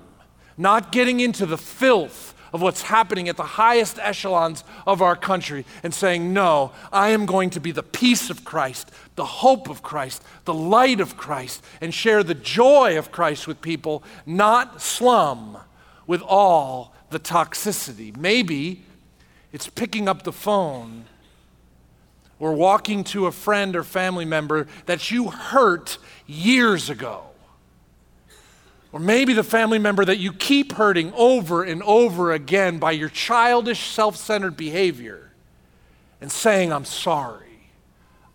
not 0.58 0.90
getting 0.90 1.20
into 1.20 1.46
the 1.46 1.58
filth 1.58 2.34
of 2.52 2.62
what's 2.62 2.82
happening 2.82 3.28
at 3.28 3.36
the 3.36 3.44
highest 3.44 3.98
echelons 4.00 4.64
of 4.86 5.02
our 5.02 5.14
country 5.14 5.64
and 5.82 5.94
saying, 5.94 6.32
No, 6.32 6.72
I 6.92 7.10
am 7.10 7.26
going 7.26 7.50
to 7.50 7.60
be 7.60 7.70
the 7.70 7.82
peace 7.82 8.30
of 8.30 8.44
Christ, 8.44 8.90
the 9.14 9.24
hope 9.24 9.68
of 9.68 9.82
Christ, 9.82 10.24
the 10.44 10.54
light 10.54 11.00
of 11.00 11.16
Christ, 11.16 11.62
and 11.80 11.92
share 11.94 12.22
the 12.22 12.34
joy 12.34 12.98
of 12.98 13.12
Christ 13.12 13.46
with 13.46 13.60
people, 13.60 14.02
not 14.24 14.80
slum 14.80 15.58
with 16.06 16.22
all 16.22 16.95
the 17.16 17.20
toxicity. 17.20 18.14
Maybe 18.14 18.82
it's 19.50 19.70
picking 19.70 20.06
up 20.06 20.24
the 20.24 20.32
phone 20.32 21.06
or 22.38 22.52
walking 22.52 23.04
to 23.04 23.24
a 23.24 23.32
friend 23.32 23.74
or 23.74 23.82
family 23.82 24.26
member 24.26 24.66
that 24.84 25.10
you 25.10 25.30
hurt 25.30 25.96
years 26.26 26.90
ago. 26.90 27.22
Or 28.92 29.00
maybe 29.00 29.32
the 29.32 29.42
family 29.42 29.78
member 29.78 30.04
that 30.04 30.18
you 30.18 30.30
keep 30.30 30.72
hurting 30.72 31.10
over 31.14 31.64
and 31.64 31.82
over 31.84 32.32
again 32.32 32.78
by 32.78 32.92
your 32.92 33.08
childish, 33.08 33.80
self 33.80 34.16
centered 34.16 34.54
behavior 34.54 35.32
and 36.20 36.30
saying, 36.30 36.70
I'm 36.70 36.84
sorry, 36.84 37.70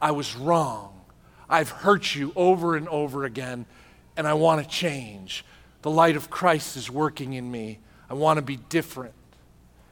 I 0.02 0.10
was 0.10 0.36
wrong, 0.36 1.02
I've 1.48 1.70
hurt 1.70 2.16
you 2.16 2.34
over 2.36 2.76
and 2.76 2.88
over 2.90 3.26
again, 3.26 3.68
and 4.18 4.28
I 4.28 4.34
want 4.34 4.64
to 4.64 4.68
change. 4.68 5.46
The 5.84 5.92
light 5.92 6.16
of 6.16 6.32
Christ 6.32 6.78
is 6.78 6.90
working 6.90 7.34
in 7.34 7.52
me. 7.52 7.78
I 8.12 8.14
want 8.14 8.40
to 8.40 8.42
be 8.42 8.58
different. 8.58 9.14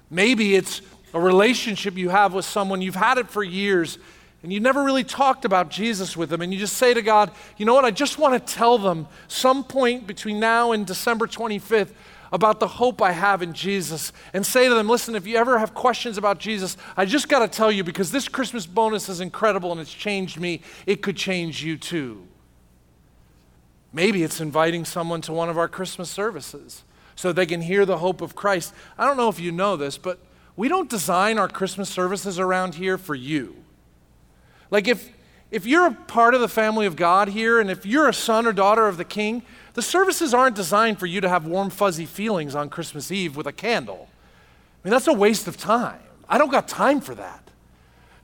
Maybe 0.10 0.54
it's 0.54 0.82
a 1.14 1.22
relationship 1.22 1.96
you 1.96 2.10
have 2.10 2.34
with 2.34 2.44
someone, 2.44 2.82
you've 2.82 2.94
had 2.94 3.18
it 3.18 3.30
for 3.30 3.42
years, 3.42 3.98
and 4.44 4.52
you 4.52 4.60
never 4.60 4.84
really 4.84 5.06
talked 5.06 5.46
about 5.46 5.70
Jesus 5.70 6.18
with 6.18 6.30
them, 6.30 6.42
and 6.42 6.54
you 6.54 6.60
just 6.60 6.76
say 6.76 6.94
to 6.94 7.02
God, 7.02 7.32
you 7.56 7.66
know 7.66 7.74
what, 7.74 7.86
I 7.86 7.92
just 7.92 8.20
want 8.20 8.34
to 8.46 8.54
tell 8.54 8.78
them 8.78 9.08
some 9.30 9.64
point 9.64 10.06
between 10.06 10.38
now 10.38 10.74
and 10.74 10.86
December 10.86 11.28
25th 11.28 11.94
about 12.34 12.60
the 12.60 12.68
hope 12.68 13.02
I 13.02 13.14
have 13.14 13.42
in 13.42 13.54
Jesus, 13.54 14.12
and 14.34 14.46
say 14.46 14.68
to 14.68 14.76
them, 14.76 14.90
listen, 14.90 15.16
if 15.16 15.26
you 15.26 15.38
ever 15.38 15.58
have 15.58 15.74
questions 15.74 16.18
about 16.18 16.40
Jesus, 16.40 16.76
I 16.98 17.06
just 17.06 17.30
got 17.30 17.40
to 17.40 17.48
tell 17.48 17.72
you 17.72 17.86
because 17.86 18.12
this 18.12 18.28
Christmas 18.28 18.66
bonus 18.66 19.08
is 19.08 19.22
incredible 19.22 19.72
and 19.72 19.80
it's 19.80 19.94
changed 19.94 20.38
me, 20.38 20.60
it 20.86 21.02
could 21.02 21.16
change 21.16 21.64
you 21.64 21.78
too. 21.78 22.28
Maybe 23.94 24.24
it's 24.24 24.42
inviting 24.42 24.84
someone 24.84 25.22
to 25.22 25.32
one 25.32 25.48
of 25.48 25.58
our 25.58 25.70
Christmas 25.70 26.10
services 26.10 26.84
so 27.20 27.34
they 27.34 27.46
can 27.46 27.60
hear 27.60 27.86
the 27.86 27.98
hope 27.98 28.22
of 28.22 28.34
Christ. 28.34 28.74
I 28.98 29.06
don't 29.06 29.18
know 29.18 29.28
if 29.28 29.42
you 29.42 29.52
know 29.52 29.76
this, 29.76 29.98
but 29.98 30.20
we 30.56 30.70
don't 30.70 30.90
design 30.90 31.38
our 31.38 31.50
Christmas 31.50 31.90
services 31.90 32.40
around 32.40 32.76
here 32.76 32.98
for 32.98 33.14
you. 33.14 33.58
Like 34.72 34.88
if 34.88 35.12
if 35.52 35.66
you're 35.66 35.88
a 35.88 35.92
part 35.92 36.34
of 36.34 36.40
the 36.40 36.48
family 36.48 36.86
of 36.86 36.96
God 36.96 37.28
here 37.28 37.60
and 37.60 37.70
if 37.70 37.86
you're 37.86 38.08
a 38.08 38.14
son 38.14 38.48
or 38.48 38.54
daughter 38.54 38.88
of 38.88 38.96
the 38.96 39.04
king, 39.04 39.42
the 39.74 39.82
services 39.82 40.34
aren't 40.34 40.56
designed 40.56 40.98
for 40.98 41.08
you 41.08 41.20
to 41.20 41.28
have 41.28 41.46
warm 41.46 41.70
fuzzy 41.70 42.06
feelings 42.06 42.56
on 42.56 42.70
Christmas 42.70 43.12
Eve 43.12 43.36
with 43.36 43.48
a 43.48 43.52
candle. 43.52 44.08
I 44.82 44.88
mean, 44.88 44.92
that's 44.92 45.08
a 45.08 45.14
waste 45.14 45.46
of 45.46 45.58
time. 45.58 46.00
I 46.30 46.38
don't 46.38 46.52
got 46.52 46.70
time 46.70 47.02
for 47.02 47.16
that. 47.16 47.49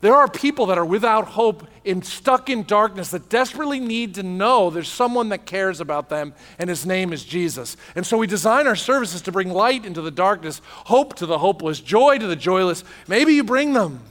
There 0.01 0.15
are 0.15 0.27
people 0.27 0.67
that 0.67 0.77
are 0.77 0.85
without 0.85 1.29
hope 1.29 1.67
and 1.85 2.05
stuck 2.05 2.49
in 2.49 2.63
darkness 2.63 3.11
that 3.11 3.29
desperately 3.29 3.79
need 3.79 4.15
to 4.15 4.23
know 4.23 4.69
there's 4.69 4.89
someone 4.89 5.29
that 5.29 5.45
cares 5.45 5.79
about 5.79 6.09
them, 6.09 6.33
and 6.59 6.69
his 6.69 6.85
name 6.85 7.13
is 7.13 7.23
Jesus. 7.23 7.77
And 7.95 8.05
so 8.05 8.17
we 8.17 8.27
design 8.27 8.67
our 8.67 8.75
services 8.75 9.21
to 9.23 9.31
bring 9.31 9.49
light 9.49 9.85
into 9.85 10.01
the 10.01 10.11
darkness, 10.11 10.61
hope 10.65 11.15
to 11.15 11.25
the 11.25 11.37
hopeless, 11.37 11.79
joy 11.79 12.17
to 12.17 12.27
the 12.27 12.35
joyless. 12.35 12.83
Maybe 13.07 13.33
you 13.33 13.43
bring 13.43 13.73
them 13.73 14.01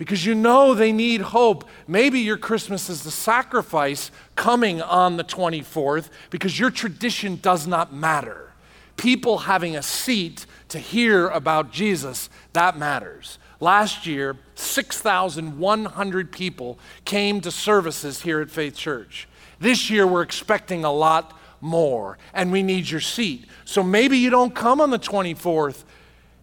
because 0.00 0.24
you 0.24 0.34
know 0.34 0.72
they 0.72 0.92
need 0.92 1.20
hope. 1.20 1.68
Maybe 1.86 2.20
your 2.20 2.38
Christmas 2.38 2.88
is 2.88 3.02
the 3.02 3.10
sacrifice 3.10 4.10
coming 4.34 4.80
on 4.80 5.18
the 5.18 5.24
24th 5.24 6.08
because 6.30 6.58
your 6.58 6.70
tradition 6.70 7.36
does 7.36 7.66
not 7.66 7.92
matter. 7.92 8.54
People 8.96 9.40
having 9.40 9.76
a 9.76 9.82
seat 9.82 10.46
to 10.68 10.78
hear 10.78 11.28
about 11.28 11.70
Jesus, 11.70 12.30
that 12.54 12.78
matters. 12.78 13.38
Last 13.60 14.06
year, 14.06 14.38
6,100 14.54 16.32
people 16.32 16.78
came 17.04 17.42
to 17.42 17.50
services 17.50 18.22
here 18.22 18.40
at 18.40 18.50
Faith 18.50 18.74
Church. 18.74 19.28
This 19.58 19.90
year, 19.90 20.06
we're 20.06 20.22
expecting 20.22 20.82
a 20.84 20.92
lot 20.92 21.38
more, 21.60 22.16
and 22.32 22.50
we 22.50 22.62
need 22.62 22.88
your 22.88 23.02
seat. 23.02 23.44
So 23.66 23.82
maybe 23.82 24.16
you 24.16 24.30
don't 24.30 24.54
come 24.54 24.80
on 24.80 24.90
the 24.90 24.98
24th. 24.98 25.84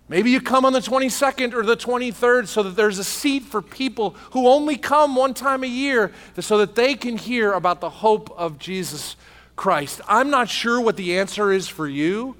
Maybe 0.09 0.29
you 0.29 0.39
come 0.39 0.63
on 0.63 0.73
the 0.73 0.79
22nd 0.79 1.53
or 1.53 1.63
the 1.63 1.75
23rd 1.75 2.47
so 2.47 2.63
that 2.63 2.75
there's 2.75 2.99
a 2.99 3.03
seat 3.03 3.43
for 3.43 3.61
people 3.63 4.11
who 4.31 4.47
only 4.47 4.77
come 4.77 5.15
one 5.15 5.33
time 5.33 5.63
a 5.63 5.67
year 5.67 6.13
so 6.39 6.59
that 6.59 6.75
they 6.75 6.93
can 6.93 7.17
hear 7.17 7.51
about 7.51 7.81
the 7.81 7.89
hope 7.89 8.29
of 8.37 8.59
Jesus 8.59 9.15
Christ. 9.55 9.99
I'm 10.07 10.29
not 10.29 10.47
sure 10.47 10.79
what 10.79 10.95
the 10.95 11.17
answer 11.17 11.51
is 11.51 11.67
for 11.67 11.87
you. 11.87 12.37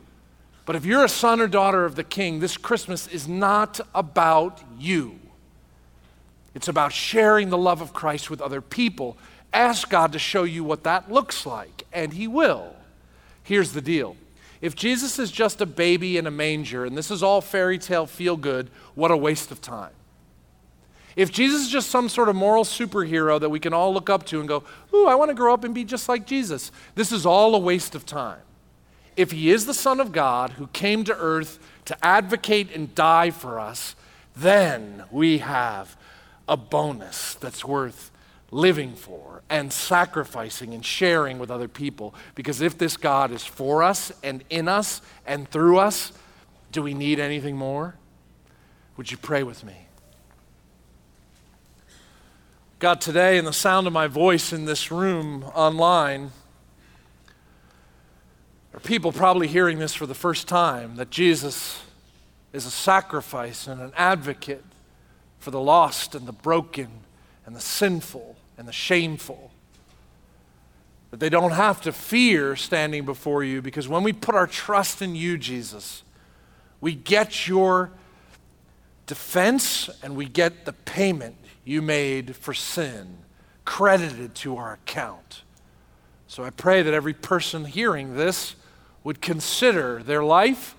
But 0.67 0.75
if 0.75 0.85
you're 0.85 1.05
a 1.05 1.09
son 1.09 1.39
or 1.39 1.47
daughter 1.47 1.85
of 1.85 1.95
the 1.95 2.03
king, 2.03 2.41
this 2.41 2.57
Christmas 2.57 3.07
is 3.07 3.25
not 3.25 3.79
about 3.95 4.61
you. 4.77 5.17
It's 6.53 6.67
about 6.67 6.91
sharing 6.91 7.49
the 7.49 7.57
love 7.57 7.79
of 7.79 7.93
Christ 7.93 8.29
with 8.29 8.41
other 8.41 8.59
people. 8.59 9.17
Ask 9.53 9.89
God 9.89 10.11
to 10.11 10.19
show 10.19 10.43
you 10.43 10.65
what 10.65 10.83
that 10.83 11.09
looks 11.09 11.45
like, 11.45 11.85
and 11.93 12.11
He 12.11 12.27
will. 12.27 12.75
Here's 13.43 13.71
the 13.71 13.81
deal 13.81 14.17
if 14.59 14.75
Jesus 14.75 15.17
is 15.19 15.31
just 15.31 15.61
a 15.61 15.65
baby 15.65 16.17
in 16.17 16.27
a 16.27 16.31
manger, 16.31 16.83
and 16.83 16.97
this 16.97 17.11
is 17.11 17.23
all 17.23 17.39
fairy 17.39 17.77
tale 17.77 18.05
feel 18.05 18.35
good, 18.35 18.69
what 18.93 19.09
a 19.09 19.15
waste 19.15 19.51
of 19.51 19.61
time. 19.61 19.93
If 21.15 21.31
Jesus 21.31 21.61
is 21.61 21.69
just 21.69 21.89
some 21.89 22.09
sort 22.09 22.27
of 22.27 22.35
moral 22.35 22.65
superhero 22.65 23.39
that 23.39 23.49
we 23.49 23.61
can 23.61 23.71
all 23.71 23.93
look 23.93 24.09
up 24.09 24.25
to 24.25 24.39
and 24.41 24.49
go, 24.49 24.65
Ooh, 24.93 25.07
I 25.07 25.15
want 25.15 25.29
to 25.29 25.35
grow 25.35 25.53
up 25.53 25.63
and 25.63 25.73
be 25.73 25.85
just 25.85 26.09
like 26.09 26.25
Jesus, 26.25 26.73
this 26.95 27.13
is 27.13 27.25
all 27.25 27.55
a 27.55 27.59
waste 27.59 27.95
of 27.95 28.05
time. 28.05 28.41
If 29.17 29.31
he 29.31 29.49
is 29.49 29.65
the 29.65 29.73
Son 29.73 29.99
of 29.99 30.11
God 30.11 30.51
who 30.51 30.67
came 30.67 31.03
to 31.05 31.17
earth 31.17 31.59
to 31.85 32.05
advocate 32.05 32.73
and 32.73 32.93
die 32.93 33.31
for 33.31 33.59
us, 33.59 33.95
then 34.35 35.03
we 35.09 35.39
have 35.39 35.97
a 36.47 36.55
bonus 36.55 37.33
that's 37.33 37.65
worth 37.65 38.11
living 38.51 38.93
for 38.93 39.41
and 39.49 39.73
sacrificing 39.73 40.73
and 40.73 40.85
sharing 40.85 41.39
with 41.39 41.49
other 41.49 41.67
people. 41.67 42.13
Because 42.35 42.61
if 42.61 42.77
this 42.77 42.95
God 42.95 43.31
is 43.31 43.43
for 43.43 43.81
us 43.81 44.11
and 44.23 44.43
in 44.51 44.67
us 44.67 45.01
and 45.25 45.49
through 45.49 45.79
us, 45.79 46.13
do 46.71 46.83
we 46.83 46.93
need 46.93 47.19
anything 47.19 47.57
more? 47.57 47.95
Would 48.97 49.11
you 49.11 49.17
pray 49.17 49.41
with 49.41 49.63
me? 49.63 49.87
God, 52.79 53.01
today, 53.01 53.39
in 53.39 53.45
the 53.45 53.53
sound 53.53 53.87
of 53.87 53.93
my 53.93 54.05
voice 54.05 54.53
in 54.53 54.65
this 54.65 54.91
room 54.91 55.43
online, 55.55 56.29
are 58.77 58.79
people 58.79 59.11
probably 59.11 59.47
hearing 59.47 59.79
this 59.79 59.95
for 59.95 60.05
the 60.05 60.13
first 60.13 60.47
time 60.47 60.97
that 60.97 61.09
Jesus 61.09 61.81
is 62.53 62.67
a 62.67 62.69
sacrifice 62.69 63.65
and 63.65 63.81
an 63.81 63.91
advocate 63.97 64.63
for 65.39 65.49
the 65.49 65.59
lost 65.59 66.13
and 66.13 66.27
the 66.27 66.31
broken 66.31 66.87
and 67.47 67.55
the 67.55 67.59
sinful 67.59 68.35
and 68.55 68.67
the 68.67 68.71
shameful. 68.71 69.49
That 71.09 71.19
they 71.19 71.29
don't 71.29 71.53
have 71.53 71.81
to 71.81 71.91
fear 71.91 72.55
standing 72.55 73.03
before 73.03 73.43
you 73.43 73.63
because 73.63 73.87
when 73.87 74.03
we 74.03 74.13
put 74.13 74.35
our 74.35 74.45
trust 74.45 75.01
in 75.01 75.15
you, 75.15 75.39
Jesus, 75.39 76.03
we 76.79 76.93
get 76.93 77.47
your 77.47 77.89
defense 79.07 79.89
and 80.03 80.15
we 80.15 80.25
get 80.25 80.65
the 80.65 80.73
payment 80.73 81.35
you 81.65 81.81
made 81.81 82.35
for 82.35 82.53
sin 82.53 83.17
credited 83.65 84.35
to 84.35 84.55
our 84.57 84.73
account. 84.73 85.41
So 86.27 86.43
I 86.43 86.51
pray 86.51 86.83
that 86.83 86.93
every 86.93 87.15
person 87.15 87.65
hearing 87.65 88.15
this 88.15 88.55
would 89.03 89.21
consider 89.21 90.01
their 90.03 90.23
life 90.23 90.75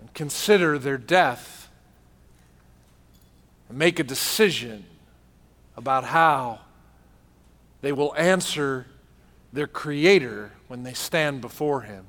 and 0.00 0.12
consider 0.14 0.78
their 0.78 0.98
death 0.98 1.68
and 3.68 3.78
make 3.78 3.98
a 3.98 4.04
decision 4.04 4.84
about 5.76 6.04
how 6.04 6.60
they 7.80 7.92
will 7.92 8.14
answer 8.16 8.86
their 9.52 9.66
Creator 9.66 10.52
when 10.68 10.82
they 10.82 10.94
stand 10.94 11.40
before 11.40 11.82
Him. 11.82 12.06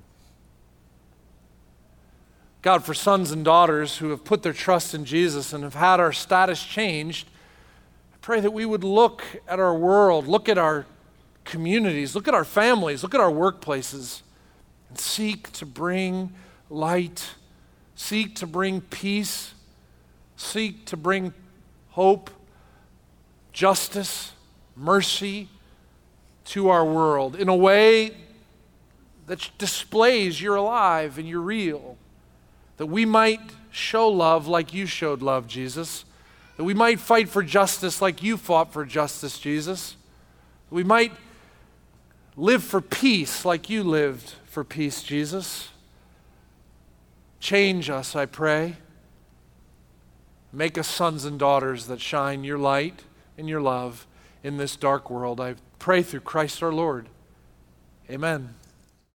God, 2.62 2.86
for 2.86 2.94
sons 2.94 3.32
and 3.32 3.44
daughters 3.44 3.98
who 3.98 4.10
have 4.12 4.24
put 4.24 4.42
their 4.42 4.54
trust 4.54 4.94
in 4.94 5.04
Jesus 5.04 5.52
and 5.52 5.64
have 5.64 5.74
had 5.74 6.00
our 6.00 6.14
status 6.14 6.64
changed, 6.64 7.28
I 8.14 8.18
pray 8.22 8.40
that 8.40 8.52
we 8.52 8.66
would 8.66 8.86
look 8.86 9.22
at 9.48 9.60
our 9.60 9.76
world, 9.76 10.28
look 10.28 10.48
at 10.48 10.58
our 10.58 10.86
communities, 11.44 12.16
look 12.16 12.28
at 12.30 12.34
our 12.34 12.46
families, 12.46 13.04
look 13.04 13.14
at 13.14 13.20
our 13.20 13.32
workplaces, 13.32 14.22
seek 15.00 15.52
to 15.54 15.66
bring 15.66 16.34
light, 16.70 17.36
seek 17.96 18.36
to 18.36 18.48
bring 18.48 18.82
peace, 18.82 19.54
seek 20.36 20.86
to 20.86 20.98
bring 20.98 21.34
hope, 21.92 22.30
justice, 23.52 24.32
mercy 24.76 25.50
to 26.46 26.70
our 26.70 26.84
world 26.84 27.36
in 27.36 27.48
a 27.48 27.56
way 27.56 28.12
that 29.28 29.50
displays 29.58 30.42
you're 30.42 30.56
alive 30.56 31.18
and 31.18 31.28
you're 31.28 31.40
real 31.40 31.98
that 32.78 32.88
we 32.88 33.06
might 33.06 33.40
show 33.72 34.10
love 34.10 34.48
like 34.48 34.74
you 34.74 34.86
showed 34.86 35.22
love, 35.22 35.48
Jesus. 35.48 36.06
That 36.58 36.64
we 36.64 36.74
might 36.74 37.00
fight 37.00 37.30
for 37.30 37.44
justice 37.44 38.02
like 38.02 38.22
you 38.22 38.38
fought 38.38 38.74
for 38.74 38.86
justice, 38.86 39.40
Jesus. 39.40 39.96
We 40.70 40.84
might 40.84 41.12
live 42.36 42.64
for 42.64 42.82
peace 42.82 43.46
like 43.46 43.70
you 43.70 43.84
lived 43.84 44.34
for 44.54 44.64
peace, 44.64 45.02
Jesus. 45.02 45.70
Change 47.40 47.90
us, 47.90 48.16
I 48.16 48.28
pray. 48.28 48.76
Make 50.52 50.78
us 50.78 50.88
sons 50.88 51.26
and 51.26 51.40
daughters 51.40 51.88
that 51.88 52.00
shine 52.00 52.44
your 52.44 52.60
light 52.60 53.02
and 53.36 53.50
your 53.50 53.62
love 53.62 54.06
in 54.44 54.58
this 54.58 54.76
dark 54.76 55.10
world. 55.10 55.42
I 55.42 55.56
pray 55.80 56.04
through 56.04 56.20
Christ 56.20 56.62
our 56.62 56.72
Lord. 56.72 57.10
Amen. 58.12 58.54